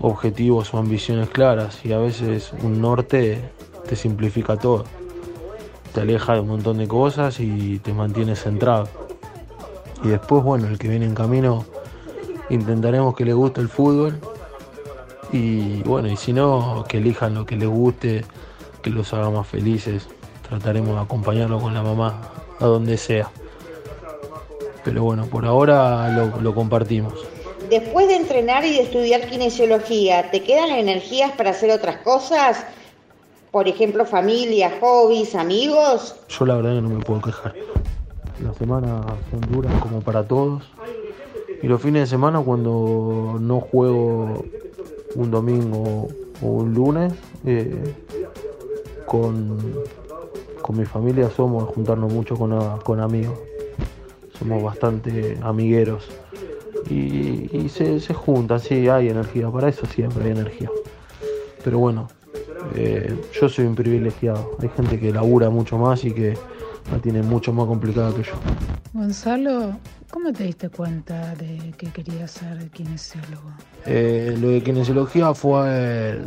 objetivos 0.00 0.72
o 0.74 0.78
ambiciones 0.78 1.28
claras 1.30 1.84
y 1.84 1.92
a 1.92 1.98
veces 1.98 2.52
un 2.62 2.80
norte 2.80 3.38
te 3.88 3.96
simplifica 3.96 4.56
todo, 4.56 4.84
te 5.94 6.00
aleja 6.02 6.34
de 6.34 6.40
un 6.40 6.48
montón 6.48 6.78
de 6.78 6.86
cosas 6.86 7.40
y 7.40 7.78
te 7.78 7.92
mantiene 7.92 8.36
centrado. 8.36 8.88
Y 10.04 10.08
después, 10.08 10.44
bueno, 10.44 10.68
el 10.68 10.78
que 10.78 10.88
viene 10.88 11.06
en 11.06 11.14
camino 11.14 11.64
intentaremos 12.50 13.14
que 13.16 13.24
le 13.24 13.32
guste 13.32 13.60
el 13.60 13.68
fútbol 13.68 14.18
y 15.32 15.82
bueno, 15.82 16.08
y 16.08 16.16
si 16.16 16.32
no, 16.32 16.84
que 16.88 16.98
elijan 16.98 17.34
lo 17.34 17.44
que 17.44 17.56
les 17.56 17.68
guste, 17.68 18.24
que 18.82 18.90
los 18.90 19.12
haga 19.12 19.30
más 19.30 19.46
felices. 19.46 20.06
Trataremos 20.48 20.94
de 20.94 21.00
acompañarlo 21.00 21.60
con 21.60 21.74
la 21.74 21.82
mamá 21.82 22.22
a 22.58 22.64
donde 22.64 22.96
sea. 22.96 23.30
Pero 24.84 25.02
bueno, 25.02 25.26
por 25.26 25.44
ahora 25.44 26.08
lo, 26.10 26.40
lo 26.40 26.54
compartimos. 26.54 27.12
Después 27.68 28.08
de 28.08 28.16
entrenar 28.16 28.64
y 28.64 28.72
de 28.72 28.82
estudiar 28.82 29.28
kinesiología, 29.28 30.30
¿te 30.30 30.42
quedan 30.42 30.70
energías 30.70 31.32
para 31.32 31.50
hacer 31.50 31.70
otras 31.70 31.98
cosas? 31.98 32.64
Por 33.50 33.68
ejemplo, 33.68 34.06
familia, 34.06 34.72
hobbies, 34.80 35.34
amigos. 35.34 36.16
Yo 36.28 36.46
la 36.46 36.56
verdad 36.56 36.76
que 36.76 36.82
no 36.82 36.88
me 36.88 37.04
puedo 37.04 37.20
quejar. 37.20 37.54
Las 38.42 38.56
semanas 38.56 39.04
son 39.30 39.40
duras 39.52 39.72
como 39.82 40.00
para 40.00 40.26
todos. 40.26 40.62
Y 41.62 41.66
los 41.66 41.82
fines 41.82 42.02
de 42.02 42.06
semana 42.06 42.40
cuando 42.40 43.36
no 43.38 43.60
juego 43.60 44.44
un 45.14 45.30
domingo 45.30 46.08
o 46.40 46.46
un 46.46 46.72
lunes, 46.72 47.12
eh, 47.44 47.94
con, 49.04 49.58
con 50.62 50.78
mi 50.78 50.84
familia 50.86 51.28
somos 51.30 51.64
juntarnos 51.74 52.12
mucho 52.12 52.36
con, 52.36 52.78
con 52.80 53.00
amigos. 53.00 53.38
Somos 54.38 54.62
bastante 54.62 55.36
amigueros. 55.42 56.08
Y, 56.88 57.48
y 57.56 57.68
se, 57.68 58.00
se 58.00 58.14
juntan, 58.14 58.60
sí, 58.60 58.88
hay 58.88 59.08
energía. 59.08 59.50
Para 59.50 59.68
eso 59.68 59.86
siempre 59.86 60.24
hay 60.24 60.30
energía. 60.30 60.70
Pero 61.64 61.78
bueno, 61.78 62.08
eh, 62.74 63.14
yo 63.32 63.48
soy 63.48 63.66
un 63.66 63.74
privilegiado. 63.74 64.56
Hay 64.60 64.68
gente 64.68 64.98
que 64.98 65.12
labura 65.12 65.50
mucho 65.50 65.78
más 65.78 66.04
y 66.04 66.12
que 66.12 66.36
la 66.90 66.98
tiene 66.98 67.22
mucho 67.22 67.52
más 67.52 67.66
complicada 67.66 68.14
que 68.14 68.22
yo. 68.22 68.32
Gonzalo, 68.92 69.76
¿cómo 70.10 70.32
te 70.32 70.44
diste 70.44 70.68
cuenta 70.68 71.34
de 71.34 71.72
que 71.76 71.90
querías 71.90 72.30
ser 72.30 72.70
kinesiólogo? 72.70 73.50
Eh, 73.86 74.36
lo 74.40 74.48
de 74.50 74.62
kinesiología 74.62 75.34
fue 75.34 75.62
eh, 75.66 76.18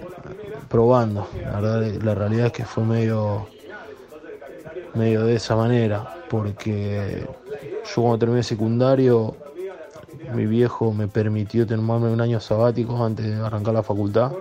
probando. 0.70 1.28
La, 1.44 1.60
verdad, 1.60 2.02
la 2.04 2.16
realidad 2.16 2.46
es 2.48 2.54
que 2.54 2.66
fue 2.66 2.84
medio, 2.84 3.48
medio 4.94 5.26
de 5.26 5.36
esa 5.36 5.56
manera, 5.56 6.16
porque 6.30 7.26
yo 7.84 8.02
cuando 8.02 8.20
terminé 8.20 8.44
secundario, 8.44 9.36
mi 10.34 10.46
viejo 10.46 10.94
me 10.94 11.08
permitió 11.08 11.66
tomarme 11.68 12.10
un 12.10 12.22
año 12.22 12.40
sabático 12.40 13.04
antes 13.04 13.26
de 13.26 13.36
arrancar 13.36 13.74
la 13.74 13.84
facultad 13.84 14.32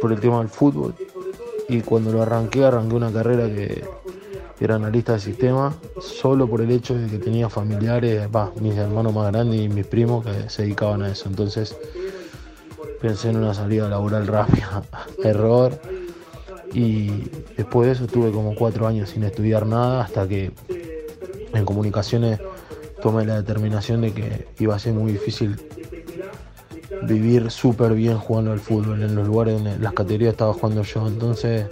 por 0.00 0.12
el 0.12 0.20
tema 0.20 0.38
del 0.38 0.48
fútbol. 0.48 0.94
Y 1.68 1.80
cuando 1.80 2.12
lo 2.12 2.22
arranqué, 2.22 2.64
arranqué 2.64 2.94
una 2.94 3.12
carrera 3.12 3.46
que 3.46 3.84
era 4.60 4.76
analista 4.76 5.14
de 5.14 5.20
sistema, 5.20 5.74
solo 6.00 6.46
por 6.48 6.60
el 6.60 6.70
hecho 6.70 6.94
de 6.94 7.08
que 7.08 7.18
tenía 7.18 7.48
familiares, 7.48 8.28
mis 8.60 8.76
hermanos 8.76 9.14
más 9.14 9.32
grandes 9.32 9.60
y 9.60 9.68
mis 9.68 9.86
primos 9.86 10.24
que 10.24 10.48
se 10.48 10.62
dedicaban 10.62 11.02
a 11.02 11.10
eso. 11.10 11.28
Entonces 11.28 11.76
pensé 13.00 13.30
en 13.30 13.36
una 13.36 13.54
salida 13.54 13.88
laboral 13.88 14.26
rápida, 14.26 14.82
error. 15.24 15.78
Y 16.72 17.30
después 17.56 17.86
de 17.86 17.92
eso 17.92 18.04
estuve 18.04 18.30
como 18.32 18.54
cuatro 18.54 18.86
años 18.86 19.10
sin 19.10 19.22
estudiar 19.24 19.66
nada 19.66 20.02
hasta 20.02 20.26
que 20.26 20.52
en 21.52 21.64
comunicaciones 21.64 22.40
tomé 23.02 23.24
la 23.24 23.36
determinación 23.36 24.00
de 24.00 24.12
que 24.12 24.48
iba 24.58 24.74
a 24.74 24.78
ser 24.78 24.94
muy 24.94 25.12
difícil 25.12 25.56
vivir 27.02 27.50
súper 27.50 27.94
bien 27.94 28.18
jugando 28.18 28.52
al 28.52 28.60
fútbol 28.60 29.02
en 29.02 29.14
los 29.14 29.26
lugares 29.26 29.54
donde 29.54 29.78
las 29.78 29.92
categorías 29.92 30.32
estaba 30.32 30.52
jugando 30.52 30.82
yo. 30.82 31.06
Entonces 31.06 31.66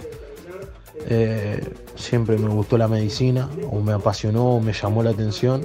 eh, 1.07 1.63
siempre 1.95 2.37
me 2.37 2.49
gustó 2.49 2.77
la 2.77 2.87
medicina, 2.87 3.49
o 3.69 3.81
me 3.81 3.93
apasionó, 3.93 4.55
o 4.55 4.59
me 4.59 4.73
llamó 4.73 5.03
la 5.03 5.11
atención. 5.11 5.63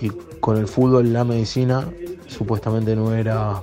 Y 0.00 0.10
con 0.40 0.56
el 0.56 0.68
fútbol, 0.68 1.12
la 1.12 1.24
medicina 1.24 1.88
supuestamente 2.26 2.94
no 2.94 3.14
era 3.14 3.62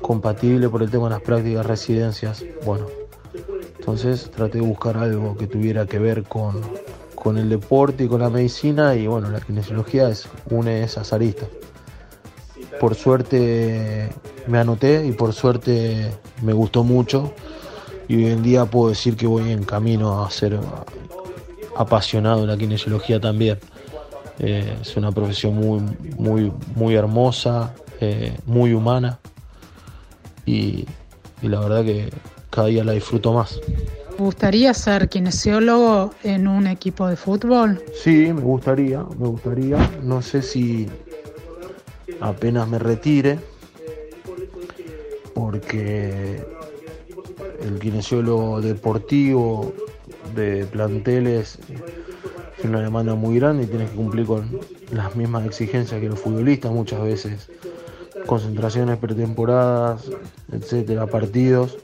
compatible 0.00 0.68
por 0.68 0.82
el 0.82 0.90
tema 0.90 1.04
de 1.04 1.10
las 1.10 1.22
prácticas 1.22 1.66
residencias. 1.66 2.44
Bueno, 2.64 2.86
entonces 3.78 4.30
traté 4.30 4.58
de 4.58 4.66
buscar 4.66 4.96
algo 4.96 5.36
que 5.36 5.46
tuviera 5.46 5.86
que 5.86 5.98
ver 5.98 6.24
con, 6.24 6.60
con 7.20 7.38
el 7.38 7.48
deporte 7.48 8.04
y 8.04 8.08
con 8.08 8.20
la 8.22 8.30
medicina. 8.30 8.96
Y 8.96 9.06
bueno, 9.06 9.30
la 9.30 9.40
kinesiología 9.40 10.08
es 10.08 10.28
une 10.50 10.82
esas 10.82 11.12
aristas. 11.12 11.48
Por 12.80 12.94
suerte 12.94 14.08
me 14.46 14.58
anoté 14.58 15.06
y 15.06 15.12
por 15.12 15.32
suerte 15.32 16.10
me 16.42 16.52
gustó 16.52 16.82
mucho 16.82 17.32
y 18.08 18.16
hoy 18.16 18.26
en 18.26 18.42
día 18.42 18.64
puedo 18.64 18.88
decir 18.88 19.16
que 19.16 19.26
voy 19.26 19.52
en 19.52 19.64
camino 19.64 20.24
a 20.24 20.30
ser 20.30 20.58
apasionado 21.76 22.40
de 22.40 22.46
la 22.46 22.56
kinesiología 22.56 23.20
también. 23.20 23.58
Eh, 24.38 24.78
es 24.80 24.96
una 24.96 25.12
profesión 25.12 25.54
muy, 25.54 25.82
muy, 26.16 26.52
muy 26.74 26.94
hermosa, 26.94 27.74
eh, 28.00 28.34
muy 28.46 28.72
humana 28.72 29.18
y, 30.46 30.86
y 31.42 31.48
la 31.48 31.60
verdad 31.60 31.84
que 31.84 32.10
cada 32.48 32.68
día 32.68 32.82
la 32.82 32.92
disfruto 32.92 33.34
más. 33.34 33.60
¿Te 34.20 34.24
gustaría 34.24 34.74
ser 34.74 35.08
kinesiólogo 35.08 36.12
en 36.22 36.46
un 36.46 36.66
equipo 36.66 37.08
de 37.08 37.16
fútbol? 37.16 37.82
Sí, 37.94 38.30
me 38.34 38.42
gustaría, 38.42 39.02
me 39.18 39.28
gustaría. 39.28 39.78
No 40.02 40.20
sé 40.20 40.42
si 40.42 40.86
apenas 42.20 42.68
me 42.68 42.78
retire, 42.78 43.38
porque 45.32 46.38
el 47.62 47.78
kinesiólogo 47.78 48.60
deportivo 48.60 49.72
de 50.34 50.66
planteles 50.66 51.58
es 52.58 52.64
una 52.66 52.82
demanda 52.82 53.14
muy 53.14 53.38
grande 53.38 53.62
y 53.62 53.66
tienes 53.68 53.88
que 53.88 53.96
cumplir 53.96 54.26
con 54.26 54.60
las 54.92 55.16
mismas 55.16 55.46
exigencias 55.46 55.98
que 55.98 56.10
los 56.10 56.20
futbolistas 56.20 56.70
muchas 56.70 57.02
veces 57.02 57.48
concentraciones 58.26 58.98
pretemporadas 58.98 60.10
etcétera 60.52 61.06
partidos 61.06 61.78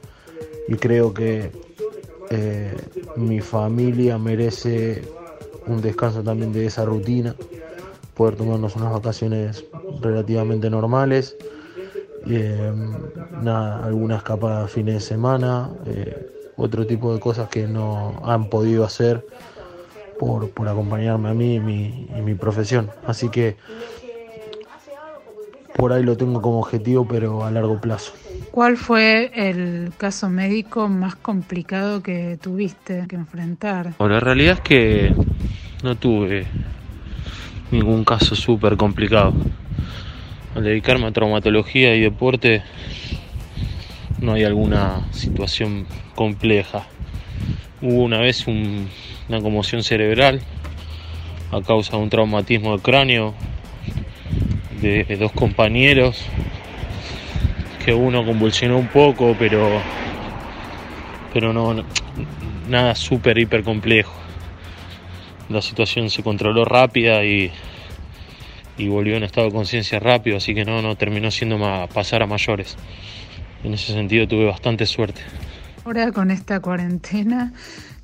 y 0.69 0.75
creo 0.75 1.15
que 1.15 1.51
eh, 2.31 2.77
mi 3.17 3.41
familia 3.41 4.19
merece 4.19 5.03
un 5.67 5.81
descanso 5.81 6.23
también 6.23 6.53
de 6.53 6.67
esa 6.67 6.85
rutina 6.85 7.35
poder 8.15 8.37
tomarnos 8.37 8.77
unas 8.77 8.93
vacaciones 8.93 9.65
relativamente 10.01 10.71
normales 10.71 11.37
eh, 12.29 12.73
nada, 13.41 13.85
alguna 13.85 14.17
escapada 14.17 14.67
fines 14.67 14.95
de 14.95 15.01
semana, 15.01 15.71
eh, 15.87 16.27
otro 16.57 16.87
tipo 16.87 17.13
de 17.13 17.21
cosas 17.21 17.49
que 17.49 17.69
no 17.69 18.21
han 18.25 18.49
podido 18.49 18.85
hacer 18.85 19.25
por, 20.17 20.49
por 20.51 20.69
acompañarme 20.69 21.29
a 21.29 21.35
mí 21.35 21.57
y 21.57 21.61
mi, 21.61 22.09
y 22.17 22.23
mi 22.23 22.35
profesión. 22.35 22.91
Así 23.07 23.29
que 23.29 23.57
por 25.77 25.93
ahí 25.93 26.03
lo 26.03 26.17
tengo 26.17 26.41
como 26.41 26.61
objetivo, 26.61 27.07
pero 27.07 27.45
a 27.45 27.51
largo 27.51 27.79
plazo. 27.79 28.13
¿Cuál 28.57 28.79
fue 28.79 29.31
el 29.35 29.93
caso 29.99 30.31
médico 30.31 30.89
más 30.89 31.15
complicado 31.15 32.03
que 32.03 32.39
tuviste 32.41 33.05
que 33.07 33.15
enfrentar? 33.15 33.93
Bueno, 33.99 34.15
la 34.15 34.21
realidad 34.21 34.55
es 34.55 34.61
que 34.61 35.13
no 35.83 35.95
tuve 35.97 36.47
ningún 37.71 38.03
caso 38.07 38.35
súper 38.35 38.79
complicado. 38.79 39.35
Al 40.55 40.65
dedicarme 40.65 41.05
a 41.05 41.13
traumatología 41.13 41.95
y 41.97 42.01
deporte 42.01 42.63
no 44.23 44.33
hay 44.33 44.45
alguna 44.45 45.03
situación 45.11 45.87
compleja. 46.15 46.87
Hubo 47.83 48.05
una 48.05 48.21
vez 48.21 48.47
un- 48.47 48.89
una 49.29 49.43
conmoción 49.43 49.83
cerebral 49.83 50.41
a 51.53 51.61
causa 51.61 51.99
de 51.99 52.03
un 52.05 52.09
traumatismo 52.09 52.75
de 52.75 52.83
cráneo 52.83 53.35
de 54.81 55.05
dos 55.21 55.33
compañeros 55.33 56.25
que 57.87 57.95
uno 57.95 58.25
convulsionó 58.27 58.79
un 58.79 58.89
poco 58.89 59.37
pero 59.39 59.85
pero 61.33 61.53
no, 61.53 61.73
no- 61.73 61.85
nada 62.69 62.97
súper 62.97 63.39
hiper 63.39 63.63
complejo 63.63 64.13
la 65.49 65.63
situación 65.63 66.11
se 66.11 66.25
controló 66.25 66.65
rápida 66.65 67.23
y, 67.25 67.53
y 68.77 68.89
volvió 68.89 69.17
en 69.17 69.23
estado 69.23 69.47
de 69.47 69.53
conciencia 69.53 70.01
rápido 70.01 70.39
así 70.39 70.53
que 70.53 70.65
no 70.65 70.83
no 70.83 70.97
terminó 70.97 71.31
siendo 71.31 71.59
ma- 71.59 71.87
pasar 71.87 72.25
a 72.25 72.27
mayores 72.27 72.75
en 73.63 73.73
ese 73.75 73.93
sentido 73.93 74.27
tuve 74.27 74.47
bastante 74.47 74.85
suerte 74.85 75.21
Ahora 75.85 76.11
con 76.11 76.33
esta 76.33 76.59
cuarentena, 76.59 77.53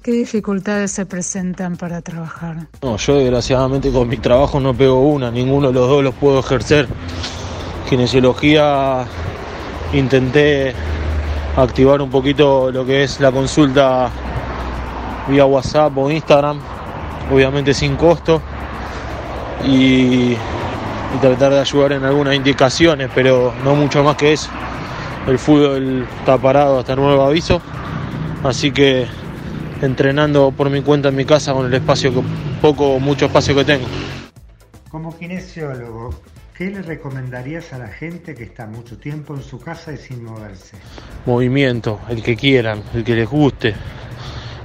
¿qué 0.04 0.12
dificultades 0.12 0.92
se 0.92 1.04
presentan 1.04 1.76
para 1.76 2.00
trabajar? 2.00 2.68
No, 2.80 2.96
yo 2.96 3.16
desgraciadamente 3.16 3.90
con 3.90 4.06
mi 4.06 4.18
trabajo 4.18 4.60
no 4.60 4.72
pego 4.72 5.02
una, 5.02 5.32
ninguno 5.32 5.66
de 5.66 5.74
los 5.74 5.88
dos 5.88 6.04
los 6.04 6.14
puedo 6.14 6.38
ejercer. 6.38 6.86
Kinesiología 7.90 9.08
intenté 9.92 10.74
activar 11.56 12.00
un 12.00 12.10
poquito 12.10 12.70
lo 12.70 12.84
que 12.84 13.04
es 13.04 13.20
la 13.20 13.30
consulta 13.30 14.10
vía 15.28 15.44
WhatsApp 15.44 15.96
o 15.96 16.10
Instagram, 16.10 16.58
obviamente 17.30 17.74
sin 17.74 17.96
costo, 17.96 18.40
y, 19.64 20.36
tratar 21.20 21.52
de 21.52 21.60
ayudar 21.60 21.92
en 21.92 22.04
algunas 22.04 22.34
indicaciones, 22.34 23.10
pero 23.14 23.52
no 23.64 23.74
mucho 23.74 24.02
más 24.02 24.16
que 24.16 24.32
eso. 24.32 24.48
El 25.26 25.38
fútbol 25.38 26.06
está 26.18 26.38
parado 26.38 26.78
hasta 26.78 26.96
nuevo 26.96 27.22
aviso, 27.22 27.60
así 28.42 28.72
que 28.72 29.06
entrenando 29.82 30.52
por 30.52 30.70
mi 30.70 30.80
cuenta 30.80 31.10
en 31.10 31.16
mi 31.16 31.26
casa 31.26 31.52
con 31.52 31.66
el 31.66 31.74
espacio 31.74 32.14
que 32.14 32.22
poco 32.62 32.94
o 32.94 32.98
mucho 32.98 33.26
espacio 33.26 33.54
que 33.54 33.64
tengo. 33.64 33.86
Como 34.90 35.16
kinesiólogo, 35.16 36.10
¿qué 36.62 36.70
le 36.70 36.82
recomendarías 36.82 37.72
a 37.72 37.78
la 37.78 37.88
gente 37.88 38.36
que 38.36 38.44
está 38.44 38.68
mucho 38.68 38.96
tiempo 38.96 39.34
en 39.34 39.42
su 39.42 39.58
casa 39.58 39.92
y 39.92 39.96
sin 39.96 40.22
moverse? 40.22 40.76
Movimiento, 41.26 41.98
el 42.08 42.22
que 42.22 42.36
quieran, 42.36 42.84
el 42.94 43.02
que 43.02 43.16
les 43.16 43.28
guste, 43.28 43.74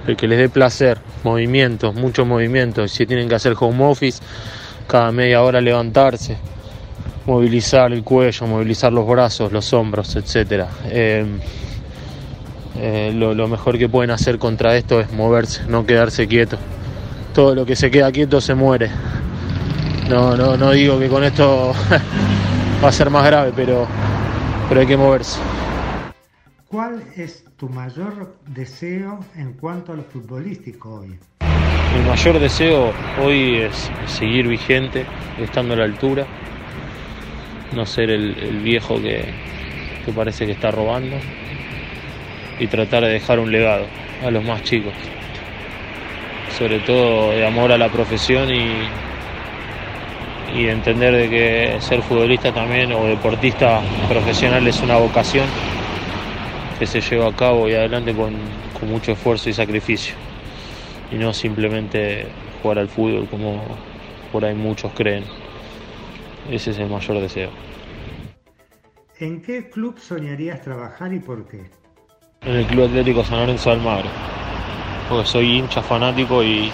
el 0.06 0.16
que 0.16 0.28
les 0.28 0.38
dé 0.38 0.48
placer. 0.48 1.00
Movimiento, 1.24 1.94
mucho 1.94 2.24
movimiento. 2.24 2.88
Si 2.88 3.08
tienen 3.08 3.28
que 3.28 3.34
hacer 3.34 3.56
home 3.60 3.84
office, 3.84 4.22
cada 4.86 5.12
media 5.12 5.42
hora 5.42 5.60
levantarse, 5.60 6.38
movilizar 7.26 7.92
el 7.92 8.04
cuello, 8.04 8.46
movilizar 8.46 8.94
los 8.94 9.08
brazos, 9.08 9.52
los 9.52 9.74
hombros, 9.74 10.16
etc. 10.18 10.66
lo, 13.16 13.34
lo 13.34 13.48
mejor 13.48 13.80
que 13.80 13.90
pueden 13.90 14.12
hacer 14.12 14.38
contra 14.38 14.78
esto 14.78 15.02
es 15.02 15.12
moverse, 15.14 15.64
no 15.68 15.84
quedarse 15.84 16.28
quieto. 16.28 16.60
Todo 17.34 17.56
lo 17.56 17.66
que 17.66 17.76
se 17.76 17.90
queda 17.90 18.12
quieto 18.12 18.40
se 18.40 18.54
muere. 18.54 18.92
No, 20.10 20.38
no, 20.38 20.56
no 20.56 20.72
digo 20.72 20.98
que 20.98 21.10
con 21.10 21.22
esto 21.24 21.74
va 22.84 22.88
a 22.88 22.92
ser 22.94 23.10
más 23.10 23.26
grave, 23.26 23.52
pero, 23.54 23.86
pero 24.70 24.80
hay 24.80 24.88
que 24.88 24.96
moverse. 24.96 25.38
¿Cuál 26.70 27.04
es 27.18 27.44
tu 27.58 27.68
mayor 27.68 28.38
deseo 28.48 29.20
en 29.36 29.54
cuanto 29.54 29.92
a 29.92 29.96
lo 29.98 30.04
futbolístico 30.04 31.02
hoy? 31.02 31.20
Mi 31.94 32.08
mayor 32.08 32.40
deseo 32.40 32.94
hoy 33.22 33.58
es 33.58 33.92
seguir 34.06 34.48
vigente, 34.48 35.06
estando 35.40 35.74
a 35.74 35.78
la 35.78 35.84
altura, 35.84 36.26
no 37.74 37.86
ser 37.86 38.10
el, 38.10 38.38
el 38.38 38.60
viejo 38.62 39.02
que, 39.02 39.26
que 40.06 40.12
parece 40.14 40.46
que 40.46 40.54
está 40.54 40.72
robando 40.72 41.18
y 42.60 42.68
tratar 42.68 43.04
de 43.04 43.10
dejar 43.10 43.40
un 43.40 43.52
legado 43.52 43.86
a 44.26 44.32
los 44.32 44.44
más 44.44 44.64
chicos, 44.64 44.94
sobre 46.58 46.80
todo 46.80 47.32
de 47.32 47.46
amor 47.46 47.74
a 47.74 47.78
la 47.78 47.90
profesión 47.90 48.50
y, 48.50 48.88
y 50.54 50.68
entender 50.68 51.14
de 51.16 51.30
que 51.30 51.82
ser 51.82 52.02
futbolista 52.02 52.52
también 52.52 52.92
o 52.92 53.06
deportista 53.06 53.82
profesional 54.08 54.66
es 54.68 54.82
una 54.82 54.98
vocación 54.98 55.48
que 56.80 56.86
se 56.86 57.02
lleva 57.02 57.28
a 57.28 57.34
cabo 57.34 57.68
y 57.68 57.74
adelante 57.74 58.14
con, 58.14 58.34
con 58.80 58.90
mucho 58.90 59.12
esfuerzo 59.12 59.50
y 59.50 59.54
sacrificio 59.54 60.16
y 61.12 61.16
no 61.16 61.34
simplemente 61.34 62.26
jugar 62.62 62.80
al 62.80 62.88
fútbol 62.88 63.28
como 63.28 63.62
por 64.32 64.46
ahí 64.46 64.54
muchos 64.54 64.92
creen. 64.94 65.24
Ese 66.52 66.72
es 66.72 66.78
el 66.78 66.88
mayor 66.88 67.20
deseo. 67.20 67.50
¿En 69.20 69.42
qué 69.42 69.70
club 69.70 69.98
soñarías 70.00 70.62
trabajar 70.62 71.14
y 71.14 71.20
por 71.20 71.46
qué? 71.48 71.60
En 72.46 72.54
el 72.54 72.66
Club 72.68 72.86
Atlético 72.86 73.24
San 73.24 73.40
Lorenzo 73.40 73.72
de 73.72 73.76
Almagro, 73.78 74.10
porque 75.10 75.28
soy 75.28 75.58
hincha 75.58 75.82
fanático 75.82 76.44
y 76.44 76.72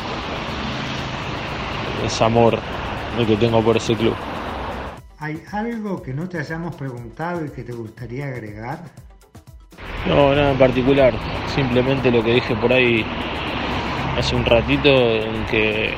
es 2.06 2.22
amor 2.22 2.60
el 3.18 3.28
que 3.28 3.36
tengo 3.38 3.62
por 3.62 3.78
ese 3.78 3.96
club. 3.96 4.16
¿Hay 5.20 5.42
algo 5.52 6.02
que 6.02 6.14
no 6.14 6.28
te 6.28 6.40
hayamos 6.40 6.76
preguntado 6.76 7.46
y 7.46 7.50
que 7.50 7.64
te 7.64 7.72
gustaría 7.72 8.28
agregar? 8.28 8.80
No, 10.08 10.36
nada 10.36 10.52
en 10.52 10.58
particular, 10.58 11.14
simplemente 11.56 12.12
lo 12.12 12.24
que 12.24 12.34
dije 12.34 12.56
por 12.56 12.74
ahí 12.74 13.06
hace 14.18 14.36
un 14.36 14.46
ratito 14.46 14.90
en 14.90 15.46
que 15.46 15.94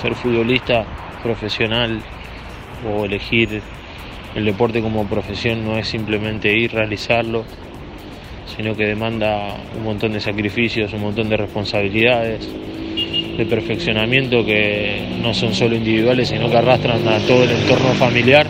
ser 0.00 0.14
futbolista 0.14 0.84
profesional 1.22 2.00
o 2.88 3.04
elegir 3.04 3.62
el 4.34 4.44
deporte 4.44 4.80
como 4.80 5.06
profesión 5.06 5.64
no 5.64 5.76
es 5.76 5.88
simplemente 5.88 6.52
ir, 6.56 6.72
realizarlo, 6.72 7.44
sino 8.56 8.74
que 8.74 8.86
demanda 8.86 9.56
un 9.76 9.84
montón 9.84 10.12
de 10.12 10.20
sacrificios, 10.20 10.92
un 10.92 11.02
montón 11.02 11.28
de 11.28 11.36
responsabilidades, 11.36 12.48
de 13.40 13.46
perfeccionamiento 13.46 14.44
que 14.44 15.00
no 15.22 15.32
son 15.32 15.54
solo 15.54 15.74
individuales, 15.74 16.28
sino 16.28 16.50
que 16.50 16.58
arrastran 16.58 17.08
a 17.08 17.18
todo 17.20 17.44
el 17.44 17.50
entorno 17.50 17.88
familiar. 17.94 18.46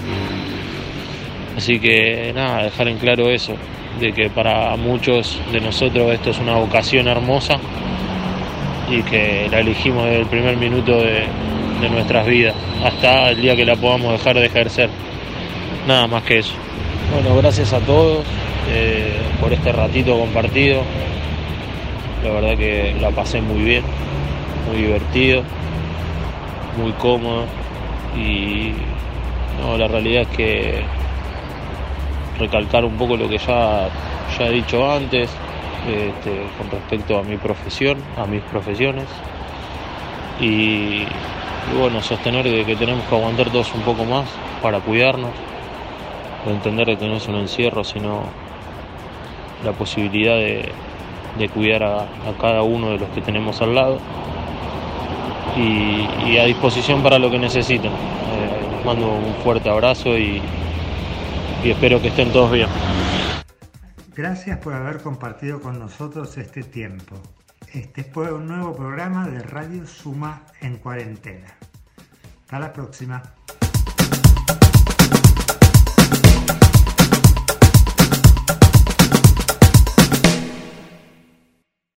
Así 1.56 1.78
que 1.78 2.32
nada, 2.34 2.64
dejar 2.64 2.88
en 2.88 2.98
claro 2.98 3.30
eso, 3.30 3.54
de 4.00 4.12
que 4.12 4.30
para 4.30 4.74
muchos 4.76 5.40
de 5.52 5.60
nosotros 5.60 6.12
esto 6.12 6.30
es 6.30 6.38
una 6.40 6.56
vocación 6.56 7.06
hermosa 7.06 7.58
y 8.90 9.02
que 9.02 9.46
la 9.48 9.60
elegimos 9.60 10.06
desde 10.06 10.20
el 10.22 10.26
primer 10.26 10.56
minuto 10.56 10.98
de, 10.98 11.22
de 11.80 11.88
nuestras 11.88 12.26
vidas, 12.26 12.56
hasta 12.84 13.30
el 13.30 13.40
día 13.40 13.54
que 13.54 13.64
la 13.64 13.76
podamos 13.76 14.12
dejar 14.12 14.36
de 14.36 14.46
ejercer. 14.46 14.90
Nada 15.86 16.08
más 16.08 16.24
que 16.24 16.38
eso. 16.38 16.54
Bueno, 17.14 17.36
gracias 17.36 17.72
a 17.72 17.78
todos 17.78 18.24
eh, 18.72 19.12
por 19.40 19.52
este 19.52 19.70
ratito 19.70 20.18
compartido. 20.18 20.82
La 22.24 22.32
verdad 22.32 22.58
que 22.58 22.94
la 23.00 23.10
pasé 23.10 23.40
muy 23.40 23.62
bien, 23.62 23.82
muy 24.70 24.82
divertido, 24.82 25.42
muy 26.80 26.92
cómodo 26.92 27.44
y 28.16 28.72
la 29.76 29.88
realidad 29.88 30.22
es 30.22 30.28
que 30.28 30.82
recalcar 32.38 32.84
un 32.84 32.96
poco 32.96 33.16
lo 33.16 33.28
que 33.28 33.38
ya, 33.38 33.88
ya 34.38 34.46
he 34.46 34.52
dicho 34.52 34.90
antes 34.90 35.30
este, 35.86 36.42
con 36.58 36.70
respecto 36.70 37.18
a 37.18 37.22
mi 37.22 37.36
profesión, 37.36 37.98
a 38.16 38.26
mis 38.26 38.42
profesiones 38.42 39.06
y, 40.40 41.04
bueno, 41.78 42.02
sostener 42.02 42.44
de 42.48 42.64
que 42.64 42.76
tenemos 42.76 43.04
que 43.04 43.14
aguantar 43.14 43.50
todos 43.50 43.74
un 43.74 43.82
poco 43.82 44.04
más 44.04 44.26
para 44.62 44.80
cuidarnos 44.80 45.30
de 46.46 46.52
entender 46.52 46.96
que 46.96 47.06
no 47.06 47.16
es 47.16 47.28
un 47.28 47.36
encierro, 47.36 47.84
sino 47.84 48.22
la 49.64 49.72
posibilidad 49.72 50.36
de, 50.36 50.72
cuidar 51.52 51.82
a, 51.82 52.06
cada 52.40 52.62
uno 52.62 52.90
de 52.90 52.98
los 52.98 53.08
que 53.10 53.20
tenemos 53.20 53.60
al 53.60 53.74
lado 53.74 53.98
y, 55.56 56.36
a 56.38 56.44
disposición 56.44 57.02
para 57.02 57.18
lo 57.18 57.30
que 57.30 57.38
necesiten. 57.38 57.92
Eh, 57.92 58.76
les 58.76 58.84
mando 58.84 59.10
un 59.12 59.34
fuerte 59.42 59.68
abrazo 59.68 60.16
y, 60.16 60.40
y 61.64 61.70
espero 61.70 62.00
que 62.00 62.08
estén 62.08 62.32
todos 62.32 62.52
bien. 62.52 62.68
Gracias 64.14 64.58
por 64.58 64.74
haber 64.74 65.00
compartido 65.02 65.60
con 65.60 65.78
nosotros 65.78 66.36
este 66.36 66.62
tiempo. 66.62 67.16
Este 67.72 68.04
fue 68.04 68.32
un 68.32 68.46
nuevo 68.46 68.74
programa 68.74 69.28
de 69.28 69.40
Radio 69.40 69.86
Suma 69.86 70.42
en 70.60 70.76
cuarentena. 70.76 71.46
Hasta 72.42 72.58
la 72.58 72.72
próxima. 72.72 73.22